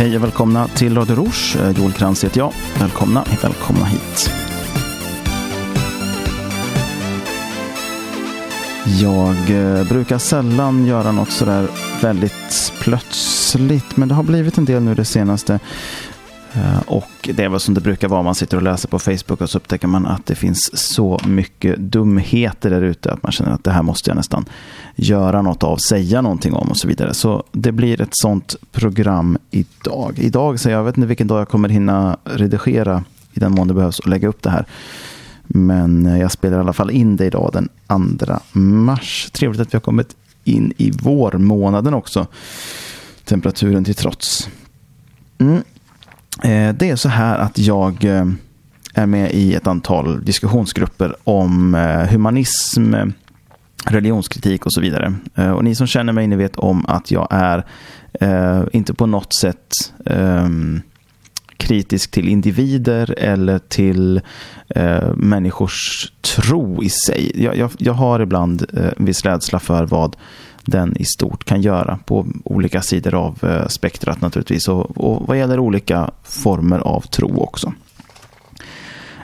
Hej 0.00 0.16
och 0.16 0.22
välkomna 0.22 0.68
till 0.68 0.96
Radio 0.96 1.14
Rouge. 1.16 1.56
Eh, 1.56 1.70
Joel 1.70 1.92
Krantz 1.92 2.24
heter 2.24 2.38
jag. 2.38 2.52
Välkomna, 2.78 3.24
välkomna 3.42 3.84
hit. 3.84 4.39
Jag 8.98 9.50
eh, 9.50 9.88
brukar 9.88 10.18
sällan 10.18 10.86
göra 10.86 11.12
något 11.12 11.30
sådär 11.30 11.68
väldigt 12.02 12.72
plötsligt, 12.80 13.96
men 13.96 14.08
det 14.08 14.14
har 14.14 14.22
blivit 14.22 14.58
en 14.58 14.64
del 14.64 14.82
nu 14.82 14.94
det 14.94 15.04
senaste. 15.04 15.58
Eh, 16.52 16.80
och 16.86 17.10
det 17.34 17.44
är 17.44 17.48
väl 17.48 17.60
som 17.60 17.74
det 17.74 17.80
brukar 17.80 18.08
vara, 18.08 18.22
man 18.22 18.34
sitter 18.34 18.56
och 18.56 18.62
läser 18.62 18.88
på 18.88 18.98
Facebook 18.98 19.40
och 19.40 19.50
så 19.50 19.58
upptäcker 19.58 19.88
man 19.88 20.06
att 20.06 20.26
det 20.26 20.34
finns 20.34 20.70
så 20.74 21.20
mycket 21.26 21.78
dumheter 21.78 22.70
där 22.70 22.82
ute 22.82 23.12
att 23.12 23.22
man 23.22 23.32
känner 23.32 23.52
att 23.52 23.64
det 23.64 23.70
här 23.70 23.82
måste 23.82 24.10
jag 24.10 24.16
nästan 24.16 24.44
göra 24.96 25.42
något 25.42 25.62
av, 25.62 25.76
säga 25.76 26.22
någonting 26.22 26.52
om 26.52 26.70
och 26.70 26.76
så 26.76 26.88
vidare. 26.88 27.14
Så 27.14 27.44
det 27.52 27.72
blir 27.72 28.00
ett 28.00 28.08
sånt 28.12 28.56
program 28.72 29.38
idag. 29.50 30.18
Idag, 30.18 30.60
så 30.60 30.70
jag 30.70 30.84
vet 30.84 30.96
inte 30.96 31.06
vilken 31.06 31.26
dag 31.26 31.40
jag 31.40 31.48
kommer 31.48 31.68
hinna 31.68 32.16
redigera 32.24 33.04
i 33.32 33.40
den 33.40 33.52
mån 33.52 33.68
det 33.68 33.74
behövs 33.74 33.98
och 33.98 34.08
lägga 34.08 34.28
upp 34.28 34.42
det 34.42 34.50
här. 34.50 34.66
Men 35.54 36.06
eh, 36.06 36.18
jag 36.18 36.32
spelar 36.32 36.56
i 36.56 36.60
alla 36.60 36.72
fall 36.72 36.90
in 36.90 37.16
det 37.16 37.26
idag 37.26 37.50
den 37.52 37.68
2 38.18 38.58
mars. 38.58 39.30
Trevligt 39.32 39.60
att 39.60 39.74
vi 39.74 39.76
har 39.76 39.80
kommit 39.80 40.16
in 40.44 40.72
i 40.76 40.90
vårmånaden 40.90 41.94
också. 41.94 42.26
Temperaturen 43.24 43.84
till 43.84 43.94
trots. 43.94 44.48
Mm. 45.38 45.56
Eh, 46.42 46.74
det 46.74 46.90
är 46.90 46.96
så 46.96 47.08
här 47.08 47.38
att 47.38 47.58
jag 47.58 48.04
eh, 48.04 48.26
är 48.94 49.06
med 49.06 49.32
i 49.32 49.54
ett 49.54 49.66
antal 49.66 50.24
diskussionsgrupper 50.24 51.16
om 51.24 51.74
humanism, 52.10 52.94
religionskritik 53.84 54.66
och 54.66 54.72
så 54.72 54.80
vidare. 54.80 55.14
Och 55.56 55.64
ni 55.64 55.74
som 55.74 55.86
känner 55.86 56.12
mig, 56.12 56.26
ni 56.26 56.36
vet 56.36 56.56
om 56.56 56.86
att 56.86 57.10
jag 57.10 57.28
är 57.30 57.64
inte 58.72 58.94
på 58.94 59.06
något 59.06 59.34
sätt 59.34 59.92
ehm, 60.06 60.80
kritisk 61.60 62.10
till 62.10 62.28
individer 62.28 63.14
eller 63.18 63.58
till 63.58 64.20
eh, 64.68 65.14
människors 65.14 66.12
tro 66.20 66.82
i 66.82 66.90
sig. 66.90 67.44
Jag, 67.44 67.56
jag, 67.56 67.70
jag 67.78 67.92
har 67.92 68.20
ibland 68.20 68.66
eh, 68.72 68.92
en 68.96 69.04
viss 69.04 69.24
rädsla 69.24 69.58
för 69.58 69.86
vad 69.86 70.16
den 70.64 70.96
i 70.96 71.04
stort 71.04 71.44
kan 71.44 71.62
göra 71.62 71.98
på 72.04 72.26
olika 72.44 72.82
sidor 72.82 73.14
av 73.14 73.38
eh, 73.42 73.66
spektrat 73.66 74.20
naturligtvis 74.20 74.68
och, 74.68 74.98
och 74.98 75.28
vad 75.28 75.38
gäller 75.38 75.58
olika 75.58 76.10
former 76.22 76.78
av 76.78 77.00
tro 77.00 77.42
också. 77.42 77.72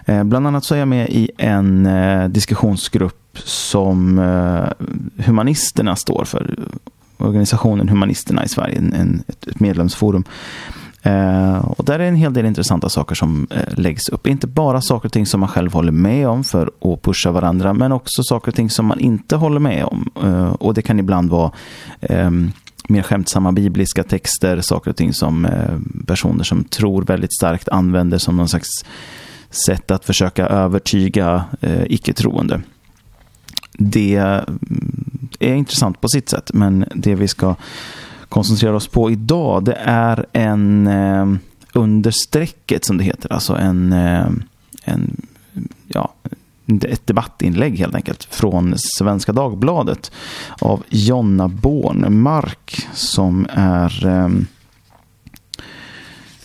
Eh, 0.05 0.25
bland 0.25 0.47
annat 0.47 0.65
så 0.65 0.75
är 0.75 0.79
jag 0.79 0.89
med 0.89 1.09
i 1.09 1.31
en 1.39 1.87
eh, 1.87 2.29
diskussionsgrupp 2.29 3.39
som 3.45 4.19
eh, 4.19 4.87
Humanisterna 5.25 5.97
står 5.97 6.25
för. 6.25 6.55
Organisationen 7.19 7.89
Humanisterna 7.89 8.45
i 8.45 8.49
Sverige, 8.49 8.79
en, 8.79 9.23
ett 9.29 9.61
medlemsforum. 9.61 10.25
Eh, 11.07 11.57
och 11.57 11.85
där 11.85 11.99
är 11.99 12.09
en 12.09 12.17
hel 12.17 12.33
del 12.33 12.47
intressanta 12.47 12.89
saker 12.89 13.15
som 13.15 13.47
eh, 13.51 13.79
läggs 13.79 14.09
upp. 14.09 14.27
Inte 14.27 14.47
bara 14.47 14.81
saker 14.81 15.09
och 15.09 15.13
ting 15.13 15.27
som 15.27 15.41
man 15.41 15.49
själv 15.49 15.73
håller 15.73 15.93
med 15.93 16.29
om 16.29 16.45
för 16.45 16.71
att 16.81 17.03
pusha 17.03 17.31
varandra, 17.31 17.73
men 17.73 17.93
också 17.93 18.23
saker 18.23 18.49
och 18.49 18.55
ting 18.55 18.71
som 18.71 18.87
man 18.87 19.01
inte 19.01 19.37
håller 19.37 19.61
med 19.61 19.85
om. 19.85 20.11
Eh, 20.25 20.53
och 20.53 20.75
det 20.75 20.83
kan 20.83 20.99
ibland 20.99 21.31
vara 21.31 21.51
ehm, 22.01 22.53
mer 22.89 23.03
skämtsamma 23.03 23.53
bibliska 23.53 24.03
texter, 24.03 24.61
saker 24.61 24.91
och 24.91 24.97
ting 24.97 25.13
som 25.13 25.45
eh, 25.45 25.79
personer 26.07 26.45
som 26.45 26.65
tror 26.65 27.03
väldigt 27.03 27.35
starkt 27.35 27.69
använder 27.69 28.19
som 28.19 28.37
någon 28.37 28.49
slags 28.49 28.69
sätt 29.67 29.91
att 29.91 30.05
försöka 30.05 30.47
övertyga 30.47 31.45
eh, 31.61 31.85
icke-troende. 31.87 32.63
Det 33.79 34.17
mm, 34.17 34.59
är 35.39 35.55
intressant 35.55 36.01
på 36.01 36.09
sitt 36.09 36.29
sätt, 36.29 36.51
men 36.55 36.85
det 36.95 37.15
vi 37.15 37.29
ska 37.29 37.55
koncentrera 38.29 38.77
oss 38.77 38.89
på 38.89 39.11
idag 39.11 39.65
det 39.65 39.79
är 39.85 40.27
en 40.33 40.87
eh, 40.87 41.27
understrecket 41.73 42.85
som 42.85 42.99
det 42.99 43.05
heter. 43.05 43.33
Alltså 43.33 43.57
en, 43.57 43.93
eh, 43.93 44.27
en 44.85 45.27
ja, 45.89 46.13
ett 46.83 47.07
debattinlägg 47.07 47.79
helt 47.79 47.95
enkelt 47.95 48.25
från 48.25 48.75
Svenska 48.77 49.33
Dagbladet 49.33 50.13
av 50.61 50.83
Jonna 50.89 51.49
Bornmark 51.49 52.87
som 52.93 53.47
är 53.51 54.07
eh, 54.07 54.29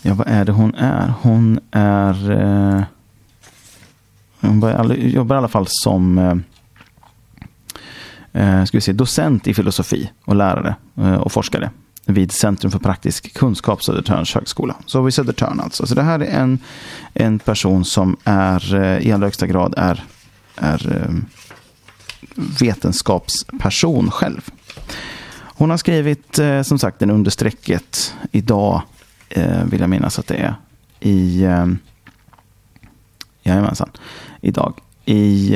Ja, 0.03 0.13
vad 0.13 0.27
är 0.27 0.45
det 0.45 0.51
hon 0.51 0.75
är? 0.75 1.13
Hon 1.21 1.59
är 1.71 2.31
eh, 2.31 2.83
hon 4.39 4.61
jobbar 4.97 5.35
i 5.35 5.37
alla 5.37 5.47
fall 5.47 5.65
som 5.69 6.17
eh, 6.17 6.35
eh, 8.33 8.63
ska 8.63 8.77
vi 8.77 8.81
se, 8.81 8.93
docent 8.93 9.47
i 9.47 9.53
filosofi 9.53 10.11
och 10.25 10.35
lärare 10.35 10.75
eh, 10.97 11.13
och 11.13 11.31
forskare 11.31 11.69
vid 12.05 12.31
Centrum 12.31 12.71
för 12.71 12.79
praktisk 12.79 13.33
kunskap, 13.33 13.83
Södertörns 13.83 14.33
högskola. 14.33 14.75
Så 14.85 15.01
vid 15.01 15.13
Södertörn 15.13 15.59
alltså. 15.59 15.87
Så 15.87 15.95
det 15.95 16.01
här 16.01 16.19
är 16.19 16.41
en, 16.41 16.59
en 17.13 17.39
person 17.39 17.85
som 17.85 18.17
är 18.23 18.75
eh, 18.75 19.07
i 19.07 19.11
allra 19.11 19.27
högsta 19.27 19.47
grad 19.47 19.73
är, 19.77 20.03
är 20.55 20.95
eh, 20.95 21.15
vetenskapsperson 22.59 24.11
själv. 24.11 24.49
Hon 25.39 25.69
har 25.69 25.77
skrivit, 25.77 26.39
eh, 26.39 26.61
som 26.61 26.79
sagt, 26.79 27.01
en 27.01 27.09
understrecket 27.09 28.15
idag, 28.31 28.81
vill 29.65 29.79
jag 29.79 29.89
minnas 29.89 30.19
att 30.19 30.27
det 30.27 30.35
är, 30.35 30.55
i... 30.99 31.47
Jajamensan, 33.43 33.89
idag. 34.41 34.73
I 35.05 35.55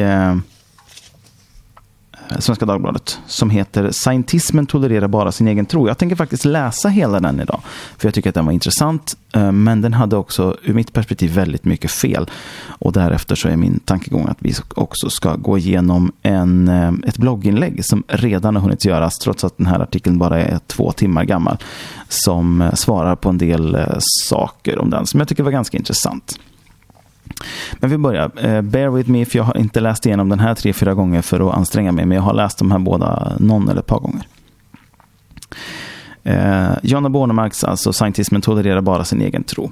Svenska 2.40 2.66
Dagbladet 2.66 3.19
som 3.28 3.50
heter 3.50 3.91
Scientismen 3.91 4.66
tolererar 4.66 5.08
bara 5.08 5.31
sin 5.31 5.47
egen 5.47 5.66
tro. 5.66 5.88
Jag 5.88 5.97
tänker 5.97 6.16
faktiskt 6.16 6.46
läsa 6.46 6.90
hela 6.90 7.19
den 7.19 7.40
idag. 7.40 7.62
För 7.97 8.08
jag 8.08 8.13
tycker 8.13 8.30
att 8.30 8.36
den 8.36 8.46
var 8.46 8.53
intressant. 8.53 9.18
Eh, 9.34 9.52
men 9.52 9.81
den 9.81 9.94
hade 9.94 10.16
också 10.16 10.58
ur 10.64 10.74
mitt 10.74 10.94
perspektiv 10.94 11.34
väldigt 11.34 11.66
mycket 11.66 11.91
fel. 11.91 12.30
Och 12.68 12.91
därefter 12.91 13.35
så 13.35 13.47
är 13.47 13.56
min 13.56 13.80
tankegång 13.80 14.28
att 14.28 14.38
vi 14.40 14.53
också 14.75 15.09
ska 15.09 15.35
gå 15.35 15.58
igenom 15.58 16.12
en, 16.22 16.68
eh, 16.68 16.94
ett 17.08 17.18
blogginlägg 17.18 17.85
som 17.85 18.03
redan 18.08 18.56
har 18.56 18.62
hunnit 18.62 18.85
göras 18.85 19.18
trots 19.18 19.44
att 19.44 19.58
den 19.58 19.66
här 19.66 19.80
artikeln 19.80 20.18
bara 20.18 20.41
är 20.41 20.59
två 20.68 20.91
timmar 20.91 21.24
gammal. 21.24 21.58
Som 22.09 22.62
eh, 22.62 22.74
svarar 22.74 23.16
på 23.16 23.30
en 23.30 23.38
del 23.38 23.78
saker 24.30 24.80
om 24.80 24.90
den 24.90 25.06
som 25.06 25.19
jag 25.19 25.30
tycker 25.30 25.44
var 25.44 25.52
ganska 25.52 25.78
intressant. 25.78 26.40
Men 27.80 27.90
vi 27.90 27.97
börjar. 27.97 28.31
Eh, 28.38 28.62
bear 28.62 28.90
with 28.90 29.09
me, 29.09 29.25
för 29.25 29.38
jag 29.38 29.44
har 29.44 29.58
inte 29.58 29.80
läst 29.80 30.06
igenom 30.06 30.30
den 30.30 30.40
här 30.40 30.56
tre, 30.56 30.74
fyra 30.74 30.94
gånger 30.94 31.22
för 31.22 31.50
att 31.50 31.56
anstränga 31.56 31.91
mig. 31.91 32.06
Men 32.06 32.16
jag 32.16 32.24
har 32.24 32.34
läst 32.34 32.58
de 32.58 32.72
här 32.72 32.80
båda 32.80 33.34
någon 33.40 33.69
eller 33.69 33.80
ett 33.80 33.88
par 33.88 34.00
gånger. 34.00 34.28
Eh, 36.24 36.78
Jonna 36.84 37.09
Bornemarks, 37.09 37.64
alltså 37.64 37.94
Scientismen 37.94 38.41
tolererar 38.41 38.81
bara 38.81 39.03
sin 39.03 39.22
egen 39.22 39.44
tro. 39.44 39.72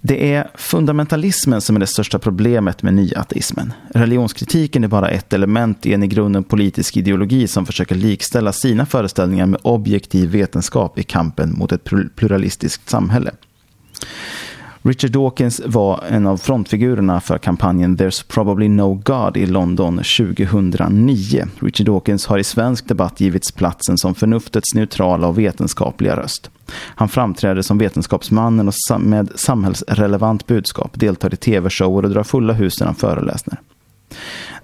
Det 0.00 0.34
är 0.34 0.50
fundamentalismen 0.54 1.60
som 1.60 1.76
är 1.76 1.80
det 1.80 1.86
största 1.86 2.18
problemet 2.18 2.82
med 2.82 2.94
nyateismen. 2.94 3.72
Religionskritiken 3.94 4.84
är 4.84 4.88
bara 4.88 5.08
ett 5.08 5.32
element 5.32 5.86
i 5.86 5.92
en 5.92 6.02
i 6.02 6.06
grunden 6.06 6.44
politisk 6.44 6.96
ideologi 6.96 7.48
som 7.48 7.66
försöker 7.66 7.94
likställa 7.94 8.52
sina 8.52 8.86
föreställningar 8.86 9.46
med 9.46 9.60
objektiv 9.62 10.30
vetenskap 10.30 10.98
i 10.98 11.02
kampen 11.02 11.52
mot 11.58 11.72
ett 11.72 11.84
pluralistiskt 12.16 12.88
samhälle. 12.90 13.30
Richard 14.86 15.10
Dawkins 15.10 15.60
var 15.66 16.04
en 16.08 16.26
av 16.26 16.36
frontfigurerna 16.36 17.20
för 17.20 17.38
kampanjen 17.38 17.96
There's 17.96 18.24
probably 18.28 18.68
no 18.68 18.94
God 18.94 19.36
i 19.36 19.46
London 19.46 19.96
2009. 19.96 21.46
Richard 21.60 21.86
Dawkins 21.86 22.26
har 22.26 22.38
i 22.38 22.44
svensk 22.44 22.88
debatt 22.88 23.20
givits 23.20 23.52
platsen 23.52 23.98
som 23.98 24.14
förnuftets 24.14 24.74
neutrala 24.74 25.26
och 25.26 25.38
vetenskapliga 25.38 26.16
röst. 26.16 26.50
Han 26.74 27.08
framträder 27.08 27.62
som 27.62 27.78
vetenskapsmannen 27.78 28.68
och 28.68 29.00
med 29.00 29.28
samhällsrelevant 29.34 30.46
budskap, 30.46 31.00
deltar 31.00 31.34
i 31.34 31.36
tv-shower 31.36 32.04
och 32.04 32.10
drar 32.10 32.22
fulla 32.22 32.52
hus 32.52 32.80
när 32.80 32.86
han 32.86 32.96
föreläser. 32.96 33.58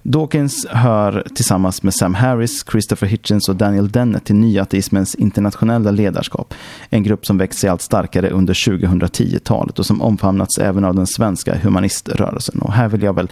Dawkins 0.03 0.67
hör 0.67 1.27
tillsammans 1.35 1.83
med 1.83 1.95
Sam 1.95 2.15
Harris, 2.15 2.65
Christopher 2.71 3.07
Hitchens 3.07 3.49
och 3.49 3.57
Daniel 3.57 3.91
Dennett 3.91 4.25
till 4.25 4.35
nyateismens 4.35 5.15
internationella 5.15 5.91
ledarskap. 5.91 6.55
En 6.91 7.03
grupp 7.03 7.27
som 7.27 7.39
växt 7.39 7.59
sig 7.59 7.71
allt 7.71 7.83
starkare 7.83 8.31
under 8.31 8.55
2010-talet 8.55 9.79
och 9.79 9.87
som 9.87 10.03
omfamnats 10.03 10.59
även 10.59 10.85
av 10.85 10.95
den 10.95 11.07
svenska 11.07 11.59
humaniströrelsen. 11.59 12.63
Och 12.63 12.73
här 12.73 12.89
vill 12.89 13.03
jag 13.03 13.13
väl 13.13 13.29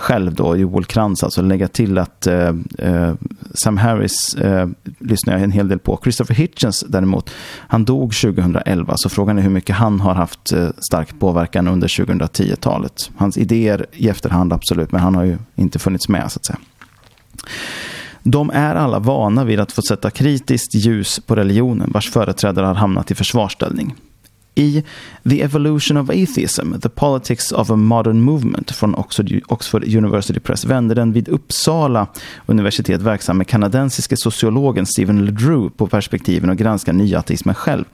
själv 0.00 0.34
då, 0.34 0.56
Joel 0.56 0.84
Krantz, 0.84 1.24
alltså 1.24 1.42
lägga 1.42 1.68
till 1.68 1.98
att 1.98 2.26
eh, 2.26 2.54
eh, 2.78 3.14
Sam 3.54 3.76
Harris 3.76 4.34
eh, 4.34 4.68
lyssnar 4.98 5.32
jag 5.32 5.42
en 5.42 5.52
hel 5.52 5.68
del 5.68 5.78
på. 5.78 6.00
Christopher 6.02 6.34
Hitchens 6.34 6.84
däremot, 6.88 7.30
han 7.68 7.84
dog 7.84 8.14
2011, 8.14 8.92
så 8.96 9.08
frågan 9.08 9.38
är 9.38 9.42
hur 9.42 9.50
mycket 9.50 9.76
han 9.76 10.00
har 10.00 10.14
haft 10.14 10.52
eh, 10.52 10.68
stark 10.90 11.18
påverkan 11.18 11.68
under 11.68 11.88
2010-talet. 11.88 13.10
Hans 13.16 13.38
idéer 13.38 13.86
i 13.92 14.08
efterhand 14.08 14.52
absolut, 14.52 14.92
men 14.92 15.00
han 15.00 15.14
har 15.14 15.24
ju 15.24 15.38
inte 15.54 15.78
funnits 15.78 16.08
med 16.08 16.32
så 16.32 16.38
att 16.38 16.46
säga. 16.46 16.58
De 18.22 18.50
är 18.50 18.74
alla 18.74 18.98
vana 18.98 19.44
vid 19.44 19.60
att 19.60 19.72
få 19.72 19.82
sätta 19.82 20.10
kritiskt 20.10 20.74
ljus 20.74 21.20
på 21.26 21.34
religionen 21.34 21.90
vars 21.94 22.10
företrädare 22.10 22.66
har 22.66 22.74
hamnat 22.74 23.10
i 23.10 23.14
försvarställning. 23.14 23.94
I 24.54 24.82
The 25.24 25.42
Evolution 25.42 25.96
of 25.96 26.10
Atheism, 26.10 26.80
The 26.80 26.88
Politics 26.88 27.52
of 27.52 27.70
a 27.70 27.76
Modern 27.76 28.20
Movement 28.20 28.70
från 28.70 28.94
Oxford, 29.48 29.84
University 29.84 30.40
Press 30.40 30.64
vänder 30.64 30.94
den 30.94 31.12
vid 31.12 31.28
Uppsala 31.28 32.06
universitet 32.46 33.00
verksamme 33.00 33.44
kanadensiske 33.44 34.16
sociologen 34.16 34.86
Stephen 34.86 35.24
LeDrew 35.24 35.70
på 35.76 35.86
perspektiven 35.86 36.50
och 36.50 36.56
granskar 36.56 36.92
nyateismen 36.92 37.54
själv. 37.54 37.84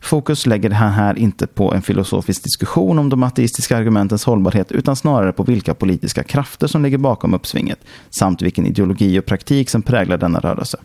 Fokus 0.00 0.46
lägger 0.46 0.70
han 0.70 0.92
här 0.92 1.18
inte 1.18 1.46
på 1.46 1.74
en 1.74 1.82
filosofisk 1.82 2.42
diskussion 2.42 2.98
om 2.98 3.08
de 3.08 3.22
ateistiska 3.22 3.76
argumentens 3.76 4.24
hållbarhet 4.24 4.72
utan 4.72 4.96
snarare 4.96 5.32
på 5.32 5.42
vilka 5.42 5.74
politiska 5.74 6.22
krafter 6.22 6.66
som 6.66 6.82
ligger 6.82 6.98
bakom 6.98 7.34
uppsvinget 7.34 7.78
samt 8.18 8.42
vilken 8.42 8.66
ideologi 8.66 9.18
och 9.18 9.26
praktik 9.26 9.70
som 9.70 9.82
präglar 9.82 10.18
denna 10.18 10.38
rörelse. 10.38 10.78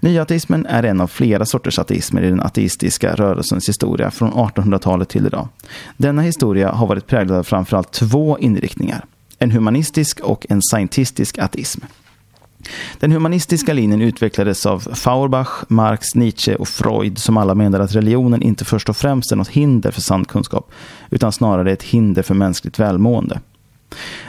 Nyateismen 0.00 0.66
är 0.66 0.82
en 0.82 1.00
av 1.00 1.06
flera 1.06 1.44
sorters 1.44 1.78
ateismer 1.78 2.22
i 2.22 2.28
den 2.28 2.42
ateistiska 2.42 3.14
rörelsens 3.14 3.68
historia 3.68 4.10
från 4.10 4.32
1800-talet 4.32 5.08
till 5.08 5.26
idag. 5.26 5.48
Denna 5.96 6.22
historia 6.22 6.72
har 6.72 6.86
varit 6.86 7.06
präglad 7.06 7.38
av 7.38 7.42
framförallt 7.42 7.92
två 7.92 8.38
inriktningar. 8.38 9.04
En 9.38 9.50
humanistisk 9.50 10.20
och 10.20 10.46
en 10.48 10.60
scientistisk 10.62 11.38
ateism. 11.38 11.80
Den 12.98 13.12
humanistiska 13.12 13.72
linjen 13.72 14.02
utvecklades 14.02 14.66
av 14.66 14.80
Feuerbach, 14.80 15.64
Marx, 15.68 16.14
Nietzsche 16.14 16.54
och 16.54 16.68
Freud 16.68 17.18
som 17.18 17.36
alla 17.36 17.54
menade 17.54 17.84
att 17.84 17.94
religionen 17.94 18.42
inte 18.42 18.64
först 18.64 18.88
och 18.88 18.96
främst 18.96 19.32
är 19.32 19.36
något 19.36 19.48
hinder 19.48 19.90
för 19.90 20.00
sann 20.00 20.24
kunskap 20.24 20.72
utan 21.10 21.32
snarare 21.32 21.72
ett 21.72 21.82
hinder 21.82 22.22
för 22.22 22.34
mänskligt 22.34 22.78
välmående. 22.78 23.40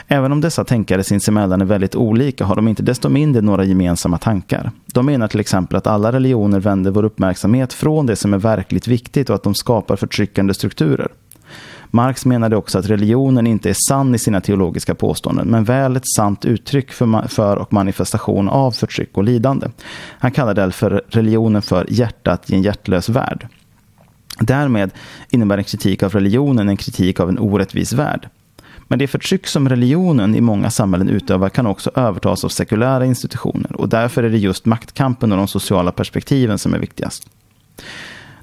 Även 0.08 0.32
om 0.32 0.42
dessa 0.42 0.64
tänkare 0.64 1.04
sinsemellan 1.04 1.62
är 1.62 1.66
väldigt 1.66 1.96
olika 1.96 2.46
har 2.46 2.56
de 2.56 2.68
inte 2.68 2.84
desto 2.84 3.10
mindre 3.10 3.42
några 3.42 3.64
gemensamma 3.64 4.18
tankar. 4.18 4.72
De 4.94 5.06
menar 5.06 5.28
till 5.28 5.40
exempel 5.40 5.78
att 5.78 5.88
alla 5.88 6.12
religioner 6.12 6.60
vänder 6.60 6.92
vår 6.92 7.06
uppmärksamhet 7.06 7.74
från 7.74 8.06
det 8.06 8.16
som 8.16 8.34
är 8.34 8.38
verkligt 8.38 8.88
viktigt 8.88 9.30
och 9.30 9.36
att 9.36 9.44
de 9.44 9.56
skapar 9.56 9.96
förtryckande 9.96 10.54
strukturer. 10.54 11.08
Marx 11.92 12.26
menade 12.26 12.56
också 12.56 12.80
att 12.80 12.90
religionen 12.90 13.48
inte 13.48 13.70
är 13.70 13.76
sann 13.88 14.16
i 14.16 14.18
sina 14.18 14.42
teologiska 14.42 14.96
påståenden, 14.96 15.48
men 15.48 15.64
väl 15.64 15.96
ett 15.96 16.08
sant 16.16 16.46
uttryck 16.46 16.92
för, 16.92 17.28
för 17.28 17.58
och 17.58 17.74
manifestation 17.74 18.50
av 18.50 18.72
förtryck 18.72 19.18
och 19.18 19.24
lidande. 19.24 19.68
Han 20.20 20.32
kallade 20.32 20.62
därför 20.62 21.04
religionen 21.08 21.62
för 21.62 21.86
hjärtat 21.90 22.50
i 22.50 22.56
en 22.56 22.62
hjärtlös 22.62 23.10
värld. 23.10 23.48
Därmed 24.40 24.92
innebär 25.30 25.58
en 25.58 25.64
kritik 25.64 26.04
av 26.04 26.12
religionen 26.12 26.70
en 26.70 26.78
kritik 26.78 27.20
av 27.20 27.30
en 27.30 27.40
orättvis 27.40 27.94
värld. 27.94 28.30
Men 28.88 29.00
det 29.00 29.08
förtryck 29.08 29.48
som 29.48 29.70
religionen 29.70 30.36
i 30.36 30.42
många 30.42 30.70
samhällen 30.70 31.10
utövar 31.10 31.50
kan 31.50 31.68
också 31.68 31.92
övertas 31.96 32.44
av 32.44 32.50
sekulära 32.50 33.06
institutioner 33.06 33.76
och 33.76 33.90
därför 33.90 34.24
är 34.24 34.30
det 34.30 34.38
just 34.38 34.66
maktkampen 34.66 35.32
och 35.32 35.38
de 35.38 35.48
sociala 35.48 35.92
perspektiven 35.92 36.58
som 36.58 36.74
är 36.74 36.80
viktigast. 36.80 37.30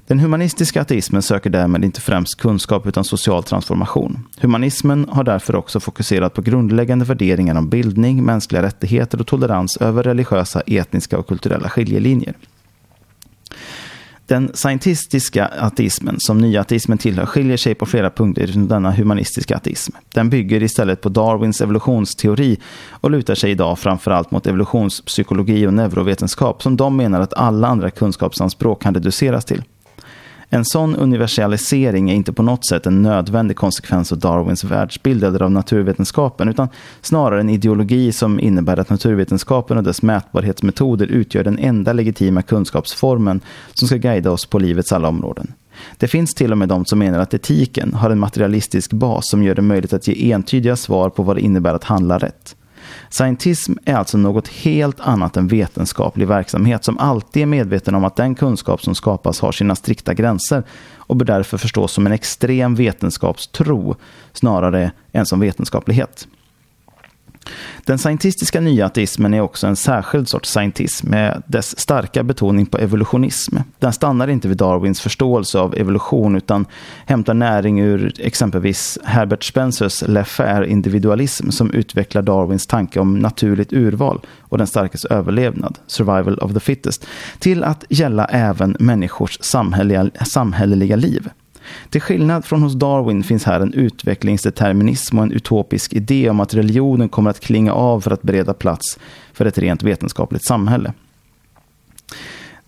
Den 0.07 0.19
humanistiska 0.19 0.81
ateismen 0.81 1.21
söker 1.21 1.49
därmed 1.49 1.85
inte 1.85 2.01
främst 2.01 2.35
kunskap 2.35 2.87
utan 2.87 3.03
social 3.03 3.43
transformation. 3.43 4.27
Humanismen 4.41 5.09
har 5.09 5.23
därför 5.23 5.55
också 5.55 5.79
fokuserat 5.79 6.33
på 6.33 6.41
grundläggande 6.41 7.05
värderingar 7.05 7.55
om 7.55 7.69
bildning, 7.69 8.23
mänskliga 8.23 8.61
rättigheter 8.61 9.19
och 9.19 9.27
tolerans 9.27 9.77
över 9.77 10.03
religiösa, 10.03 10.61
etniska 10.61 11.17
och 11.17 11.27
kulturella 11.27 11.69
skiljelinjer. 11.69 12.35
Den 14.27 14.51
scientistiska 14.53 15.45
ateismen, 15.45 16.15
som 16.19 16.37
nyateismen 16.37 16.97
tillhör, 16.97 17.25
skiljer 17.25 17.57
sig 17.57 17.75
på 17.75 17.85
flera 17.85 18.09
punkter 18.09 18.47
från 18.47 18.67
denna 18.67 18.91
humanistiska 18.91 19.55
ateism. 19.55 19.95
Den 20.13 20.29
bygger 20.29 20.63
istället 20.63 21.01
på 21.01 21.09
Darwins 21.09 21.61
evolutionsteori 21.61 22.59
och 22.91 23.11
lutar 23.11 23.35
sig 23.35 23.51
idag 23.51 23.79
framförallt 23.79 24.31
mot 24.31 24.47
evolutionspsykologi 24.47 25.67
och 25.67 25.73
neurovetenskap 25.73 26.63
som 26.63 26.77
de 26.77 26.97
menar 26.97 27.21
att 27.21 27.33
alla 27.33 27.67
andra 27.67 27.89
kunskapsanspråk 27.89 28.81
kan 28.81 28.93
reduceras 28.93 29.45
till. 29.45 29.63
En 30.55 30.65
sån 30.65 30.95
universalisering 30.95 32.09
är 32.09 32.15
inte 32.15 32.33
på 32.33 32.43
något 32.43 32.65
sätt 32.65 32.85
en 32.85 33.01
nödvändig 33.01 33.57
konsekvens 33.57 34.11
av 34.11 34.17
Darwins 34.17 34.63
världsbild 34.63 35.23
eller 35.23 35.41
av 35.41 35.51
naturvetenskapen, 35.51 36.49
utan 36.49 36.67
snarare 37.01 37.39
en 37.39 37.49
ideologi 37.49 38.11
som 38.11 38.39
innebär 38.39 38.79
att 38.79 38.89
naturvetenskapen 38.89 39.77
och 39.77 39.83
dess 39.83 40.01
mätbarhetsmetoder 40.01 41.07
utgör 41.07 41.43
den 41.43 41.59
enda 41.59 41.93
legitima 41.93 42.41
kunskapsformen 42.41 43.41
som 43.73 43.87
ska 43.87 43.97
guida 43.97 44.31
oss 44.31 44.45
på 44.45 44.59
livets 44.59 44.91
alla 44.93 45.07
områden. 45.07 45.53
Det 45.97 46.07
finns 46.07 46.33
till 46.33 46.51
och 46.51 46.57
med 46.57 46.69
de 46.69 46.85
som 46.85 46.99
menar 46.99 47.19
att 47.19 47.33
etiken 47.33 47.93
har 47.93 48.09
en 48.09 48.19
materialistisk 48.19 48.93
bas 48.93 49.29
som 49.29 49.43
gör 49.43 49.55
det 49.55 49.61
möjligt 49.61 49.93
att 49.93 50.07
ge 50.07 50.31
entydiga 50.31 50.75
svar 50.75 51.09
på 51.09 51.23
vad 51.23 51.35
det 51.35 51.41
innebär 51.41 51.73
att 51.73 51.83
handla 51.83 52.17
rätt. 52.17 52.55
Scientism 53.09 53.73
är 53.85 53.95
alltså 53.95 54.17
något 54.17 54.47
helt 54.47 54.99
annat 54.99 55.37
än 55.37 55.47
vetenskaplig 55.47 56.27
verksamhet 56.27 56.83
som 56.83 56.97
alltid 56.97 57.41
är 57.41 57.47
medveten 57.47 57.95
om 57.95 58.05
att 58.05 58.15
den 58.15 58.35
kunskap 58.35 58.83
som 58.83 58.95
skapas 58.95 59.39
har 59.39 59.51
sina 59.51 59.75
strikta 59.75 60.13
gränser 60.13 60.63
och 60.97 61.15
bör 61.15 61.25
därför 61.25 61.57
förstås 61.57 61.91
som 61.91 62.05
en 62.05 62.11
extrem 62.11 62.75
vetenskapstro 62.75 63.95
snarare 64.33 64.91
än 65.11 65.25
som 65.25 65.39
vetenskaplighet. 65.39 66.27
Den 67.85 67.97
scientistiska 67.97 68.61
nya 68.61 68.85
ateismen 68.85 69.33
är 69.33 69.41
också 69.41 69.67
en 69.67 69.75
särskild 69.75 70.29
sorts 70.29 70.49
scientism 70.49 71.09
med 71.09 71.43
dess 71.47 71.79
starka 71.79 72.23
betoning 72.23 72.65
på 72.65 72.77
evolutionism. 72.77 73.57
Den 73.79 73.93
stannar 73.93 74.27
inte 74.27 74.47
vid 74.47 74.57
Darwins 74.57 75.01
förståelse 75.01 75.59
av 75.59 75.75
evolution 75.75 76.35
utan 76.35 76.65
hämtar 77.05 77.33
näring 77.33 77.79
ur 77.79 78.13
exempelvis 78.19 78.97
Herbert 79.03 79.43
Spencers 79.43 80.03
laissez 80.07 80.67
individualism 80.67 81.49
som 81.49 81.71
utvecklar 81.71 82.21
Darwins 82.21 82.67
tanke 82.67 82.99
om 82.99 83.19
naturligt 83.19 83.73
urval 83.73 84.21
och 84.39 84.57
den 84.57 84.67
starkes 84.67 85.05
överlevnad, 85.05 85.77
survival 85.87 86.39
of 86.39 86.53
the 86.53 86.59
fittest, 86.59 87.07
till 87.39 87.63
att 87.63 87.83
gälla 87.89 88.25
även 88.25 88.75
människors 88.79 89.37
samhälleliga, 89.41 90.25
samhälleliga 90.25 90.95
liv. 90.95 91.29
Till 91.89 92.01
skillnad 92.01 92.45
från 92.45 92.63
hos 92.63 92.73
Darwin 92.73 93.23
finns 93.23 93.43
här 93.43 93.59
en 93.59 93.73
utvecklingsdeterminism 93.73 95.17
och 95.17 95.23
en 95.23 95.31
utopisk 95.31 95.93
idé 95.93 96.29
om 96.29 96.39
att 96.39 96.53
religionen 96.53 97.09
kommer 97.09 97.29
att 97.29 97.39
klinga 97.39 97.73
av 97.73 98.01
för 98.01 98.11
att 98.11 98.21
bereda 98.21 98.53
plats 98.53 98.99
för 99.33 99.45
ett 99.45 99.57
rent 99.57 99.83
vetenskapligt 99.83 100.45
samhälle. 100.45 100.93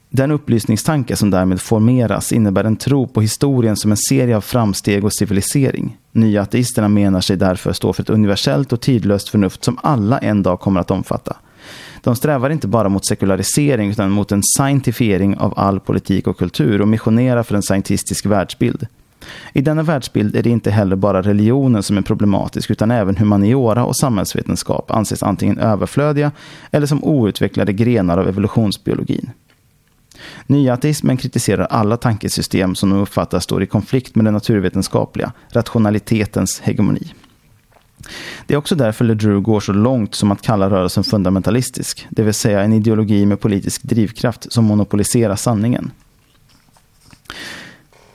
Den 0.09 0.31
upplysningstanke 0.31 1.15
som 1.15 1.29
därmed 1.29 1.61
formeras 1.61 2.31
innebär 2.31 2.63
en 2.63 2.75
tro 2.75 3.07
på 3.07 3.21
historien 3.21 3.75
som 3.75 3.91
en 3.91 3.97
serie 3.97 4.37
av 4.37 4.41
framsteg 4.41 5.05
och 5.05 5.13
civilisering. 5.13 5.97
Nya 6.11 6.41
ateisterna 6.41 6.87
menar 6.87 7.21
sig 7.21 7.37
därför 7.37 7.73
stå 7.73 7.93
för 7.93 8.03
ett 8.03 8.09
universellt 8.09 8.73
och 8.73 8.81
tidlöst 8.81 9.29
förnuft 9.29 9.63
som 9.63 9.77
alla 9.83 10.17
en 10.17 10.43
dag 10.43 10.59
kommer 10.59 10.81
att 10.81 10.91
omfatta. 10.91 11.37
De 12.07 12.15
strävar 12.15 12.49
inte 12.49 12.67
bara 12.67 12.89
mot 12.89 13.05
sekularisering 13.05 13.89
utan 13.89 14.11
mot 14.11 14.31
en 14.31 14.41
scientifiering 14.43 15.37
av 15.37 15.53
all 15.59 15.79
politik 15.79 16.27
och 16.27 16.37
kultur 16.37 16.81
och 16.81 16.87
missionerar 16.87 17.43
för 17.43 17.55
en 17.55 17.61
scientistisk 17.61 18.25
världsbild. 18.25 18.87
I 19.53 19.61
denna 19.61 19.83
världsbild 19.83 20.35
är 20.35 20.43
det 20.43 20.49
inte 20.49 20.71
heller 20.71 20.95
bara 20.95 21.21
religionen 21.21 21.83
som 21.83 21.97
är 21.97 22.01
problematisk 22.01 22.71
utan 22.71 22.91
även 22.91 23.17
humaniora 23.17 23.85
och 23.85 23.97
samhällsvetenskap 23.97 24.91
anses 24.91 25.23
antingen 25.23 25.57
överflödiga 25.57 26.31
eller 26.71 26.87
som 26.87 27.03
outvecklade 27.03 27.73
grenar 27.73 28.17
av 28.17 28.27
evolutionsbiologin. 28.27 29.29
Nyateismen 30.45 31.17
kritiserar 31.17 31.65
alla 31.65 31.97
tankesystem 31.97 32.75
som 32.75 32.89
de 32.89 32.99
uppfattar 32.99 33.39
står 33.39 33.63
i 33.63 33.67
konflikt 33.67 34.15
med 34.15 34.25
det 34.25 34.31
naturvetenskapliga, 34.31 35.31
rationalitetens 35.49 36.59
hegemoni. 36.59 37.13
Det 38.45 38.53
är 38.53 38.57
också 38.57 38.75
därför 38.75 39.05
LeDrew 39.05 39.41
går 39.41 39.59
så 39.59 39.73
långt 39.73 40.15
som 40.15 40.31
att 40.31 40.41
kalla 40.41 40.69
rörelsen 40.69 41.03
fundamentalistisk, 41.03 42.07
det 42.09 42.23
vill 42.23 42.33
säga 42.33 42.61
en 42.61 42.73
ideologi 42.73 43.25
med 43.25 43.39
politisk 43.39 43.83
drivkraft 43.83 44.51
som 44.51 44.65
monopoliserar 44.65 45.35
sanningen. 45.35 45.91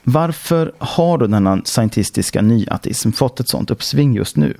Varför 0.03 0.73
har 0.77 1.17
då 1.17 1.27
denna 1.27 1.61
scientistiska 1.65 2.41
nyatism 2.41 3.11
fått 3.11 3.39
ett 3.39 3.49
sådant 3.49 3.71
uppsving 3.71 4.15
just 4.15 4.37
nu? 4.37 4.57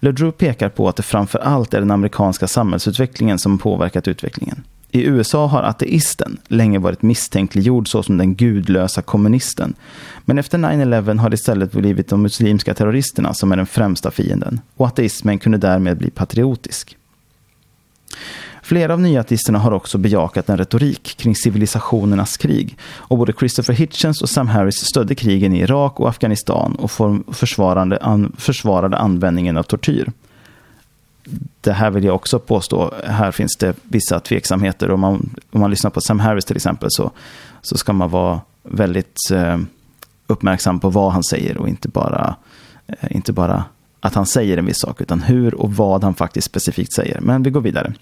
LeDrew 0.00 0.32
pekar 0.32 0.68
på 0.68 0.88
att 0.88 0.96
det 0.96 1.02
framför 1.02 1.38
allt 1.38 1.74
är 1.74 1.80
den 1.80 1.90
amerikanska 1.90 2.48
samhällsutvecklingen 2.48 3.38
som 3.38 3.58
påverkat 3.58 4.08
utvecklingen. 4.08 4.64
I 4.90 5.04
USA 5.04 5.46
har 5.46 5.62
ateisten 5.62 6.38
länge 6.48 6.78
varit 6.78 7.02
misstänkliggjord 7.02 7.88
såsom 7.88 8.18
den 8.18 8.34
gudlösa 8.34 9.02
kommunisten. 9.02 9.74
Men 10.24 10.38
efter 10.38 10.58
9-11 10.58 11.18
har 11.18 11.30
det 11.30 11.34
istället 11.34 11.72
blivit 11.72 12.08
de 12.08 12.22
muslimska 12.22 12.74
terroristerna 12.74 13.34
som 13.34 13.52
är 13.52 13.56
den 13.56 13.66
främsta 13.66 14.10
fienden. 14.10 14.60
Och 14.76 14.86
ateismen 14.86 15.38
kunde 15.38 15.58
därmed 15.58 15.98
bli 15.98 16.10
patriotisk. 16.10 16.96
Flera 18.62 18.92
av 18.92 19.00
nyateisterna 19.00 19.58
har 19.58 19.72
också 19.72 19.98
bejakat 19.98 20.48
en 20.48 20.56
retorik 20.56 21.14
kring 21.16 21.34
civilisationernas 21.36 22.36
krig. 22.36 22.78
Och 22.82 23.18
både 23.18 23.32
Christopher 23.32 23.74
Hitchens 23.74 24.22
och 24.22 24.28
Sam 24.28 24.48
Harris 24.48 24.76
stödde 24.76 25.14
krigen 25.14 25.52
i 25.52 25.60
Irak 25.60 26.00
och 26.00 26.08
Afghanistan 26.08 26.74
och 26.74 26.90
försvarade, 27.36 27.98
an, 27.98 28.32
försvarade 28.38 28.96
användningen 28.96 29.56
av 29.56 29.62
tortyr 29.62 30.12
det 31.60 31.72
här 31.72 31.90
vill 31.90 32.04
jag 32.04 32.14
också 32.14 32.38
påstå, 32.38 32.94
här 33.04 33.32
finns 33.32 33.56
det 33.56 33.74
vissa 33.82 34.20
tveksamheter. 34.20 34.90
Om 34.90 35.00
man, 35.00 35.30
om 35.50 35.60
man 35.60 35.70
lyssnar 35.70 35.90
på 35.90 36.00
Sam 36.00 36.20
Harris 36.20 36.44
till 36.44 36.56
exempel 36.56 36.88
så, 36.92 37.10
så 37.62 37.76
ska 37.76 37.92
man 37.92 38.10
vara 38.10 38.40
väldigt 38.62 39.16
eh, 39.32 39.58
uppmärksam 40.26 40.80
på 40.80 40.90
vad 40.90 41.12
han 41.12 41.24
säger 41.24 41.58
och 41.58 41.68
inte 41.68 41.88
bara, 41.88 42.36
eh, 42.86 43.16
inte 43.16 43.32
bara 43.32 43.64
att 44.00 44.14
han 44.14 44.26
säger 44.26 44.56
en 44.56 44.66
viss 44.66 44.80
sak, 44.80 45.00
utan 45.00 45.22
hur 45.22 45.54
och 45.54 45.72
vad 45.72 46.04
han 46.04 46.14
faktiskt 46.14 46.46
specifikt 46.46 46.92
säger. 46.92 47.20
Men 47.20 47.42
vi 47.42 47.50
går 47.50 47.60
vidare. 47.60 47.92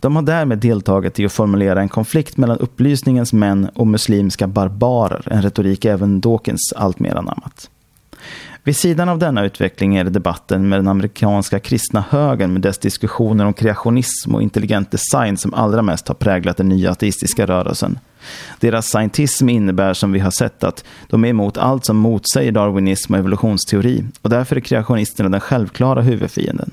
De 0.00 0.16
har 0.16 0.22
därmed 0.22 0.58
deltagit 0.58 1.20
i 1.20 1.24
att 1.24 1.32
formulera 1.32 1.80
en 1.80 1.88
konflikt 1.88 2.36
mellan 2.36 2.58
upplysningens 2.58 3.32
män 3.32 3.70
och 3.74 3.86
muslimska 3.86 4.46
barbarer, 4.46 5.28
en 5.30 5.42
retorik 5.42 5.84
även 5.84 6.20
Dawkins 6.20 6.72
alltmer 6.76 7.14
anammat. 7.16 7.70
Vid 8.64 8.76
sidan 8.76 9.08
av 9.08 9.18
denna 9.18 9.44
utveckling 9.44 9.96
är 9.96 10.04
det 10.04 10.10
debatten 10.10 10.68
med 10.68 10.78
den 10.78 10.88
amerikanska 10.88 11.60
kristna 11.60 12.04
högern 12.10 12.52
med 12.52 12.62
dess 12.62 12.78
diskussioner 12.78 13.44
om 13.44 13.52
kreationism 13.52 14.34
och 14.34 14.42
intelligent 14.42 14.90
design 14.90 15.36
som 15.36 15.54
allra 15.54 15.82
mest 15.82 16.08
har 16.08 16.14
präglat 16.14 16.56
den 16.56 16.68
nya 16.68 16.90
ateistiska 16.90 17.46
rörelsen. 17.46 17.98
Deras 18.60 18.86
scientism 18.86 19.48
innebär 19.48 19.94
som 19.94 20.12
vi 20.12 20.18
har 20.18 20.30
sett 20.30 20.64
att 20.64 20.84
de 21.08 21.24
är 21.24 21.28
emot 21.28 21.58
allt 21.58 21.84
som 21.84 21.96
motsäger 21.96 22.52
darwinism 22.52 23.12
och 23.12 23.18
evolutionsteori 23.18 24.04
och 24.22 24.30
därför 24.30 24.56
är 24.56 24.60
kreationisterna 24.60 25.28
den 25.28 25.40
självklara 25.40 26.02
huvudfienden. 26.02 26.70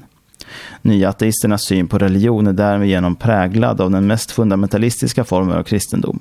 Nya 0.81 1.09
ateisternas 1.09 1.65
syn 1.65 1.87
på 1.87 1.97
religion 1.97 2.47
är 2.47 2.53
därmed 2.53 3.19
präglad 3.19 3.81
av 3.81 3.91
den 3.91 4.07
mest 4.07 4.31
fundamentalistiska 4.31 5.23
formen 5.23 5.57
av 5.57 5.63
kristendom. 5.63 6.19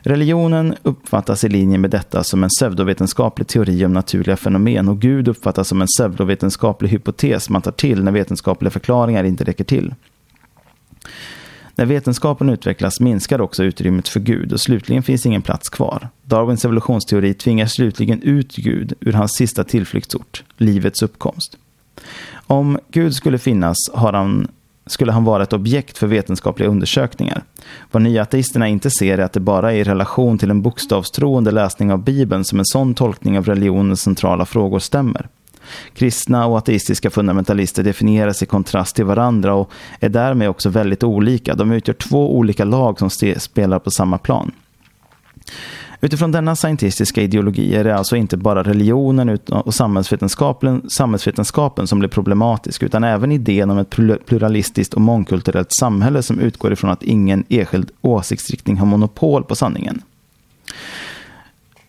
Religionen 0.00 0.74
uppfattas 0.82 1.44
i 1.44 1.48
linje 1.48 1.78
med 1.78 1.90
detta 1.90 2.24
som 2.24 2.44
en 2.44 2.50
pseudovetenskaplig 2.58 3.46
teori 3.46 3.84
om 3.84 3.92
naturliga 3.92 4.36
fenomen 4.36 4.88
och 4.88 5.00
Gud 5.00 5.28
uppfattas 5.28 5.68
som 5.68 5.80
en 5.80 5.86
pseudovetenskaplig 5.96 6.88
hypotes 6.88 7.50
man 7.50 7.62
tar 7.62 7.72
till 7.72 8.04
när 8.04 8.12
vetenskapliga 8.12 8.70
förklaringar 8.70 9.24
inte 9.24 9.44
räcker 9.44 9.64
till. 9.64 9.94
När 11.78 11.86
vetenskapen 11.86 12.48
utvecklas 12.48 13.00
minskar 13.00 13.40
också 13.40 13.64
utrymmet 13.64 14.08
för 14.08 14.20
Gud 14.20 14.52
och 14.52 14.60
slutligen 14.60 15.02
finns 15.02 15.26
ingen 15.26 15.42
plats 15.42 15.68
kvar. 15.68 16.08
Darwins 16.22 16.64
evolutionsteori 16.64 17.34
tvingar 17.34 17.66
slutligen 17.66 18.22
ut 18.22 18.56
Gud 18.56 18.92
ur 19.00 19.12
hans 19.12 19.32
sista 19.32 19.64
tillflyktsort, 19.64 20.44
livets 20.56 21.02
uppkomst. 21.02 21.56
Om 22.46 22.78
Gud 22.90 23.14
skulle 23.14 23.38
finnas 23.38 23.76
har 23.94 24.12
han, 24.12 24.48
skulle 24.86 25.12
han 25.12 25.24
vara 25.24 25.42
ett 25.42 25.52
objekt 25.52 25.98
för 25.98 26.06
vetenskapliga 26.06 26.68
undersökningar. 26.68 27.42
Vad 27.90 28.02
nya 28.02 28.22
ateisterna 28.22 28.68
inte 28.68 28.90
ser 28.90 29.18
är 29.18 29.22
att 29.22 29.32
det 29.32 29.40
bara 29.40 29.72
är 29.72 29.76
i 29.76 29.84
relation 29.84 30.38
till 30.38 30.50
en 30.50 30.62
bokstavstroende 30.62 31.50
läsning 31.50 31.92
av 31.92 32.04
Bibeln 32.04 32.44
som 32.44 32.58
en 32.58 32.64
sån 32.64 32.94
tolkning 32.94 33.38
av 33.38 33.46
religionens 33.46 34.00
centrala 34.00 34.44
frågor 34.44 34.78
stämmer. 34.78 35.28
Kristna 35.94 36.46
och 36.46 36.58
ateistiska 36.58 37.10
fundamentalister 37.10 37.82
definieras 37.82 38.42
i 38.42 38.46
kontrast 38.46 38.96
till 38.96 39.04
varandra 39.04 39.54
och 39.54 39.70
är 40.00 40.08
därmed 40.08 40.48
också 40.48 40.68
väldigt 40.68 41.04
olika. 41.04 41.54
De 41.54 41.72
utgör 41.72 41.94
två 41.94 42.36
olika 42.36 42.64
lag 42.64 42.98
som 42.98 43.10
spelar 43.36 43.78
på 43.78 43.90
samma 43.90 44.18
plan. 44.18 44.52
Utifrån 46.00 46.32
denna 46.32 46.56
scientistiska 46.56 47.22
ideologi 47.22 47.74
är 47.74 47.84
det 47.84 47.96
alltså 47.96 48.16
inte 48.16 48.36
bara 48.36 48.62
religionen 48.62 49.38
och 49.48 49.74
samhällsvetenskapen, 49.74 50.90
samhällsvetenskapen 50.90 51.86
som 51.86 51.98
blir 51.98 52.08
problematisk 52.08 52.82
utan 52.82 53.04
även 53.04 53.32
idén 53.32 53.70
om 53.70 53.78
ett 53.78 53.90
pluralistiskt 54.26 54.94
och 54.94 55.00
mångkulturellt 55.00 55.72
samhälle 55.80 56.22
som 56.22 56.40
utgår 56.40 56.72
ifrån 56.72 56.90
att 56.90 57.02
ingen 57.02 57.44
enskild 57.48 57.90
åsiktsriktning 58.00 58.76
har 58.76 58.86
monopol 58.86 59.44
på 59.44 59.54
sanningen. 59.54 60.02